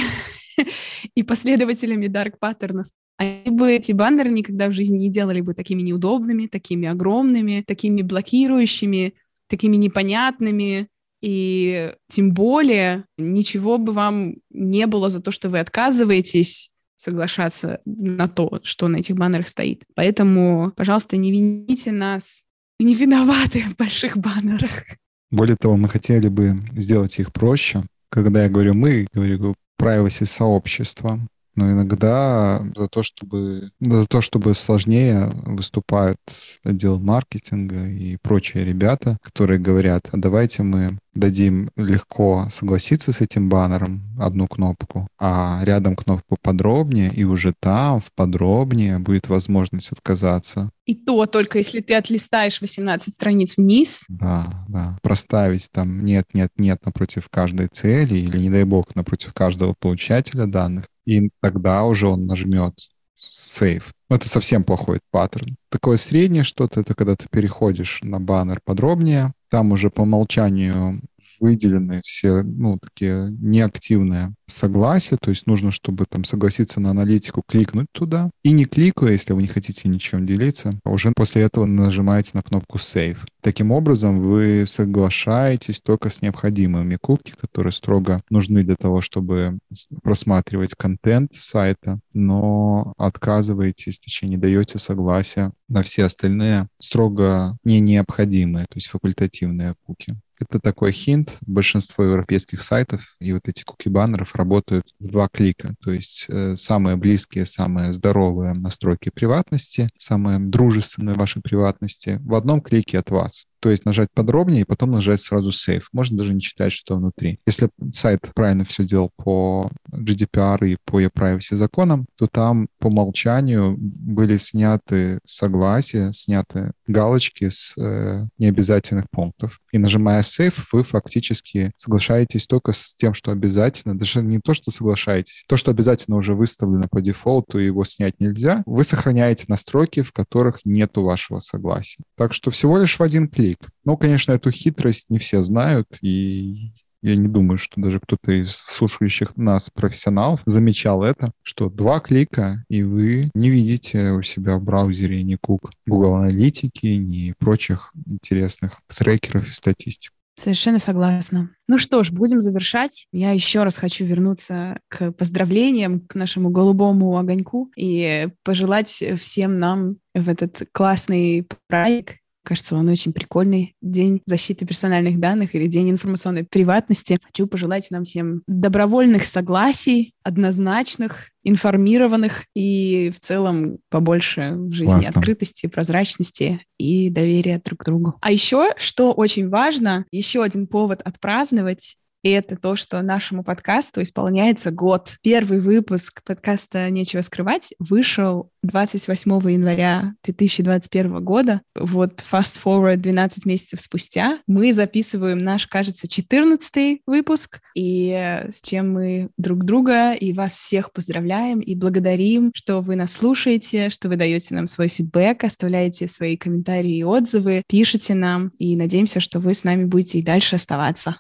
и 1.16 1.24
последователями 1.24 2.08
дарк 2.08 2.40
паттернов, 2.40 2.88
они 3.22 3.56
бы 3.56 3.72
эти 3.72 3.92
баннеры 3.92 4.32
никогда 4.32 4.68
в 4.68 4.74
жизни 4.74 4.98
не 4.98 5.10
делали 5.10 5.42
бы 5.42 5.54
такими 5.54 5.84
неудобными, 5.84 6.48
такими 6.48 6.88
огромными, 6.88 7.64
такими 7.66 8.02
блокирующими, 8.02 9.14
такими 9.48 9.76
непонятными. 9.76 10.88
И 11.22 11.94
тем 12.08 12.34
более 12.34 13.06
ничего 13.20 13.78
бы 13.78 13.94
вам 13.94 14.38
не 14.50 14.88
было 14.88 15.12
за 15.12 15.22
то, 15.22 15.30
что 15.30 15.50
вы 15.50 15.60
отказываетесь 15.60 16.72
соглашаться 16.98 17.80
на 17.86 18.28
то, 18.28 18.60
что 18.64 18.88
на 18.88 18.98
этих 18.98 19.16
баннерах 19.16 19.48
стоит. 19.48 19.84
Поэтому, 19.94 20.72
пожалуйста, 20.76 21.16
не 21.16 21.32
вините 21.32 21.92
нас. 21.92 22.42
не 22.80 22.96
виноваты 22.96 23.62
в 23.70 23.76
больших 23.76 24.18
баннерах. 24.18 24.86
Более 25.30 25.56
того, 25.56 25.78
мы 25.78 25.90
хотели 25.90 26.28
бы 26.28 26.58
сделать 26.74 27.20
их 27.20 27.32
проще. 27.32 27.84
Когда 28.10 28.44
я 28.44 28.50
говорю 28.50 28.74
«мы», 28.74 29.08
говорю 29.14 29.54
privacy 29.80 30.26
сообщества, 30.26 31.20
но 31.56 31.72
иногда 31.72 32.64
за 32.76 32.88
то, 32.88 33.04
чтобы, 33.04 33.72
за 33.80 34.06
то, 34.08 34.22
чтобы 34.22 34.54
сложнее 34.54 35.30
выступают 35.46 36.18
отдел 36.64 37.00
маркетинга 37.00 37.88
и 37.88 38.18
прочие 38.18 38.66
ребята, 38.66 39.18
которые 39.22 39.60
говорят, 39.60 40.10
а 40.12 40.18
давайте 40.18 40.64
мы 40.64 40.98
дадим 41.14 41.70
легко 41.76 42.48
согласиться 42.50 43.12
с 43.12 43.22
этим 43.22 43.50
баннером, 43.50 44.02
одну 44.18 44.48
кнопку, 44.48 45.08
а 45.20 45.62
рядом 45.64 45.96
кнопку 45.96 46.38
подробнее, 46.42 47.12
и 47.14 47.24
уже 47.24 47.54
там 47.60 48.00
в 48.00 48.14
подробнее 48.16 49.00
будет 49.00 49.28
возможность 49.28 49.92
отказаться. 49.92 50.70
И 50.86 50.96
то 50.96 51.26
только 51.26 51.58
если 51.58 51.82
ты 51.82 51.96
отлистаешь 51.96 52.62
18 52.62 53.14
страниц 53.14 53.58
вниз. 53.58 54.06
Да, 54.08 54.66
да. 54.70 54.98
Проставить 55.02 55.70
там 55.72 56.04
нет, 56.04 56.26
нет, 56.34 56.52
нет 56.58 56.86
напротив 56.86 57.28
каждой 57.30 57.68
цели 57.68 58.18
или, 58.18 58.38
не 58.38 58.50
дай 58.50 58.64
бог, 58.64 58.96
напротив 58.96 59.34
каждого 59.34 59.74
получателя 59.78 60.46
данных 60.46 60.86
и 61.06 61.30
тогда 61.42 61.84
уже 61.84 62.08
он 62.08 62.26
нажмет 62.26 62.74
Save. 63.20 63.84
Это 64.10 64.28
совсем 64.28 64.64
плохой 64.64 65.00
паттерн. 65.12 65.56
Такое 65.70 65.98
среднее 65.98 66.44
что-то, 66.44 66.82
это 66.82 66.94
когда 66.94 67.16
ты 67.16 67.28
переходишь 67.30 68.00
на 68.02 68.20
баннер 68.20 68.60
подробнее, 68.64 69.34
там 69.50 69.72
уже 69.72 69.90
по 69.90 70.02
умолчанию 70.02 71.02
выделены 71.40 72.02
все, 72.04 72.44
ну, 72.44 72.78
такие 72.80 73.30
неактивные 73.40 74.34
согласия, 74.48 75.18
то 75.18 75.30
есть 75.30 75.48
нужно, 75.48 75.72
чтобы 75.72 76.06
там 76.06 76.24
согласиться 76.24 76.80
на 76.80 76.92
аналитику, 76.92 77.42
кликнуть 77.48 77.88
туда. 77.92 78.30
И 78.44 78.52
не 78.52 78.66
кликая, 78.66 79.14
если 79.14 79.34
вы 79.34 79.42
не 79.42 79.48
хотите 79.48 79.90
ничем 79.90 80.26
делиться, 80.26 80.72
а 80.84 80.92
уже 80.92 81.12
после 81.16 81.44
этого 81.44 81.66
нажимаете 81.66 82.32
на 82.34 82.44
кнопку 82.44 82.78
Save. 82.78 83.20
Таким 83.42 83.72
образом, 83.72 84.22
вы 84.22 84.66
соглашаетесь 84.68 85.82
только 85.82 86.10
с 86.10 86.22
необходимыми 86.22 86.98
кубки, 87.02 87.34
которые 87.40 87.74
строго 87.74 88.22
нужны 88.30 88.64
для 88.64 88.76
того, 88.76 89.02
чтобы 89.02 89.58
просматривать 90.04 90.76
контент 90.76 91.34
сайта, 91.34 92.00
но 92.14 92.94
отказываетесь, 92.98 94.00
точнее, 94.00 94.30
не 94.30 94.38
даете 94.38 94.78
согласия 94.80 95.52
на 95.68 95.82
все 95.84 96.06
остальные 96.06 96.68
строго 96.80 97.58
не 97.64 97.80
необходимые, 97.80 98.66
то 98.66 98.76
есть 98.76 98.88
факультативные 98.88 99.76
куки. 99.86 100.16
Это 100.42 100.60
такой 100.60 100.92
хинт. 100.92 101.38
Большинство 101.42 102.04
европейских 102.04 102.64
сайтов 102.64 103.16
и 103.20 103.32
вот 103.32 103.48
эти 103.48 103.64
куки-баннеров 103.64 104.36
работают 104.36 104.86
в 105.00 105.08
два 105.08 105.28
клика. 105.30 105.76
То 105.84 105.92
есть 105.92 106.26
э, 106.30 106.58
самые 106.58 106.96
близкие, 106.96 107.46
самые 107.46 107.94
здоровые 107.94 108.54
настройки 108.54 109.12
приватности, 109.14 109.90
самые 110.00 110.40
дружественные 110.40 111.16
вашей 111.16 111.42
приватности 111.44 112.20
в 112.24 112.34
одном 112.34 112.62
клике 112.62 112.98
от 112.98 113.12
вас. 113.12 113.46
То 113.62 113.70
есть 113.70 113.86
нажать 113.86 114.10
подробнее 114.14 114.62
и 114.62 114.66
потом 114.66 114.92
нажать 114.92 115.22
сразу 115.22 115.52
Save. 115.52 115.84
Можно 115.94 116.18
даже 116.18 116.34
не 116.34 116.42
читать, 116.42 116.74
что 116.74 116.96
внутри. 116.96 117.40
Если 117.46 117.70
сайт 117.94 118.30
правильно 118.34 118.66
все 118.66 118.84
делал 118.84 119.12
по 119.16 119.70
GDPR 119.92 120.68
и 120.68 120.78
по 120.84 121.00
e-privacy 121.00 121.56
законам, 121.56 122.08
то 122.16 122.28
там 122.28 122.68
по 122.80 122.88
умолчанию 122.88 123.76
были 123.78 124.38
сняты 124.38 125.20
согласия, 125.26 126.12
сняты 126.12 126.72
галочки 126.88 127.50
с 127.50 127.78
э, 127.78 128.26
необязательных 128.40 129.06
пунктов. 129.12 129.60
И 129.72 129.78
нажимая 129.78 130.24
Save, 130.24 130.60
вы 130.72 130.84
фактически 130.84 131.72
соглашаетесь 131.78 132.48
только 132.48 132.72
с 132.72 132.96
тем, 132.96 133.14
что 133.14 133.32
обязательно, 133.32 133.98
даже 133.98 134.22
не 134.24 134.40
то, 134.40 134.54
что 134.56 134.72
соглашаетесь, 134.72 135.44
то, 135.48 135.56
что 135.56 135.72
обязательно 135.72 136.18
уже 136.18 136.34
выставлено 136.34 136.88
по 136.90 137.00
дефолту, 137.00 137.60
и 137.60 137.66
его 137.66 137.86
снять 137.86 138.20
нельзя, 138.20 138.64
вы 138.66 138.84
сохраняете 138.84 139.46
настройки, 139.48 140.02
в 140.02 140.12
которых 140.12 140.62
нету 140.66 141.04
вашего 141.04 141.40
согласия. 141.40 142.04
Так 142.16 142.34
что 142.34 142.50
всего 142.50 142.78
лишь 142.78 142.98
в 142.98 143.04
один 143.04 143.28
клик 143.28 143.51
клик. 143.52 143.70
Ну, 143.86 143.98
конечно, 143.98 144.32
эту 144.32 144.52
хитрость 144.52 145.10
не 145.10 145.20
все 145.20 145.42
знают, 145.42 145.88
и 146.02 146.72
я 147.02 147.16
не 147.16 147.28
думаю, 147.28 147.58
что 147.58 147.82
даже 147.82 148.00
кто-то 148.00 148.32
из 148.32 148.52
слушающих 148.52 149.36
нас 149.36 149.70
профессионалов 149.74 150.42
замечал 150.46 151.04
это, 151.04 151.32
что 151.42 151.70
два 151.70 152.00
клика, 152.00 152.64
и 152.70 152.84
вы 152.84 153.32
не 153.34 153.50
видите 153.50 154.12
у 154.12 154.22
себя 154.22 154.58
в 154.58 154.64
браузере 154.64 155.24
ни 155.24 155.36
кук 155.36 155.72
Google 155.88 156.16
Аналитики, 156.16 156.86
ни 156.86 157.34
прочих 157.40 157.92
интересных 158.06 158.80
трекеров 158.88 159.50
и 159.50 159.52
статистик. 159.52 160.12
Совершенно 160.40 160.80
согласна. 160.80 161.52
Ну 161.68 161.78
что 161.78 162.04
ж, 162.04 162.12
будем 162.12 162.42
завершать. 162.42 163.06
Я 163.12 163.32
еще 163.32 163.64
раз 163.64 163.78
хочу 163.78 164.06
вернуться 164.06 164.80
к 164.88 165.12
поздравлениям, 165.12 166.00
к 166.00 166.16
нашему 166.16 166.50
голубому 166.50 167.18
огоньку 167.18 167.70
и 167.76 168.30
пожелать 168.44 169.04
всем 169.20 169.60
нам 169.60 169.98
в 170.16 170.30
этот 170.30 170.64
классный 170.72 171.48
праздник 171.68 172.21
Кажется, 172.44 172.76
он 172.76 172.90
очень 172.90 173.14
прикольный. 173.14 173.76
День 173.82 174.22
защиты 174.26 174.66
персональных 174.66 175.20
данных 175.20 175.54
или 175.56 175.68
День 175.68 175.92
информационной 175.92 176.44
приватности. 176.44 177.18
Хочу 177.24 177.48
пожелать 177.48 177.90
нам 177.92 178.04
всем 178.04 178.42
добровольных 178.48 179.26
согласий, 179.26 180.14
однозначных, 180.24 181.30
информированных 181.44 182.46
и 182.56 183.12
в 183.16 183.20
целом 183.20 183.80
побольше 183.90 184.54
в 184.56 184.72
жизни 184.74 184.94
Классно. 184.94 185.20
открытости, 185.20 185.68
прозрачности 185.68 186.66
и 186.78 187.10
доверия 187.10 187.62
друг 187.64 187.80
к 187.80 187.86
другу. 187.86 188.16
А 188.22 188.32
еще, 188.32 188.70
что 188.78 189.12
очень 189.12 189.50
важно, 189.50 190.06
еще 190.12 190.44
один 190.44 190.68
повод 190.68 191.02
отпраздновать 191.04 191.98
и 192.24 192.30
это 192.30 192.56
то, 192.56 192.76
что 192.76 193.02
нашему 193.02 193.44
подкасту 193.44 194.04
исполняется 194.04 194.72
год. 194.72 195.16
Первый 195.22 195.60
выпуск 195.60 196.22
подкаста 196.24 196.90
«Нечего 196.90 197.22
скрывать» 197.22 197.74
вышел 197.80 198.52
28 198.64 199.32
января 199.52 200.14
2021 200.24 201.24
года. 201.24 201.62
Вот 201.76 202.24
fast 202.32 202.58
forward 202.64 202.98
12 202.98 203.46
месяцев 203.46 203.82
спустя 203.82 204.40
мы 204.46 204.72
записываем 204.74 205.40
наш, 205.40 205.66
кажется, 205.68 206.08
14 206.08 207.02
выпуск, 207.08 207.60
и 207.76 208.44
с 208.52 208.62
чем 208.62 208.94
мы 208.94 209.30
друг 209.38 209.66
друга 209.66 210.14
и 210.14 210.34
вас 210.34 210.58
всех 210.58 210.94
поздравляем 210.94 211.60
и 211.60 211.76
благодарим, 211.76 212.52
что 212.54 212.82
вы 212.82 212.96
нас 212.96 213.14
слушаете, 213.14 213.90
что 213.90 214.10
вы 214.10 214.16
даете 214.16 214.54
нам 214.54 214.68
свой 214.68 214.90
фидбэк, 214.90 215.44
оставляете 215.44 216.08
свои 216.08 216.38
комментарии 216.38 216.98
и 216.98 217.04
отзывы, 217.04 217.64
пишите 217.68 218.14
нам, 218.14 218.52
и 218.60 218.76
надеемся, 218.76 219.20
что 219.20 219.40
вы 219.40 219.54
с 219.54 219.64
нами 219.64 219.86
будете 219.86 220.20
и 220.20 220.24
дальше 220.24 220.56
оставаться. 220.56 221.18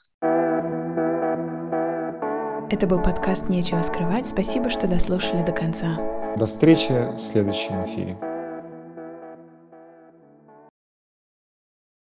Это 2.72 2.88
был 2.88 3.02
подкаст 3.02 3.50
«Нечего 3.50 3.82
скрывать». 3.82 4.30
Спасибо, 4.30 4.70
что 4.70 4.88
дослушали 4.88 5.44
до 5.44 5.52
конца. 5.52 5.98
До 6.38 6.46
встречи 6.46 7.14
в 7.18 7.20
следующем 7.20 7.84
эфире. 7.84 8.16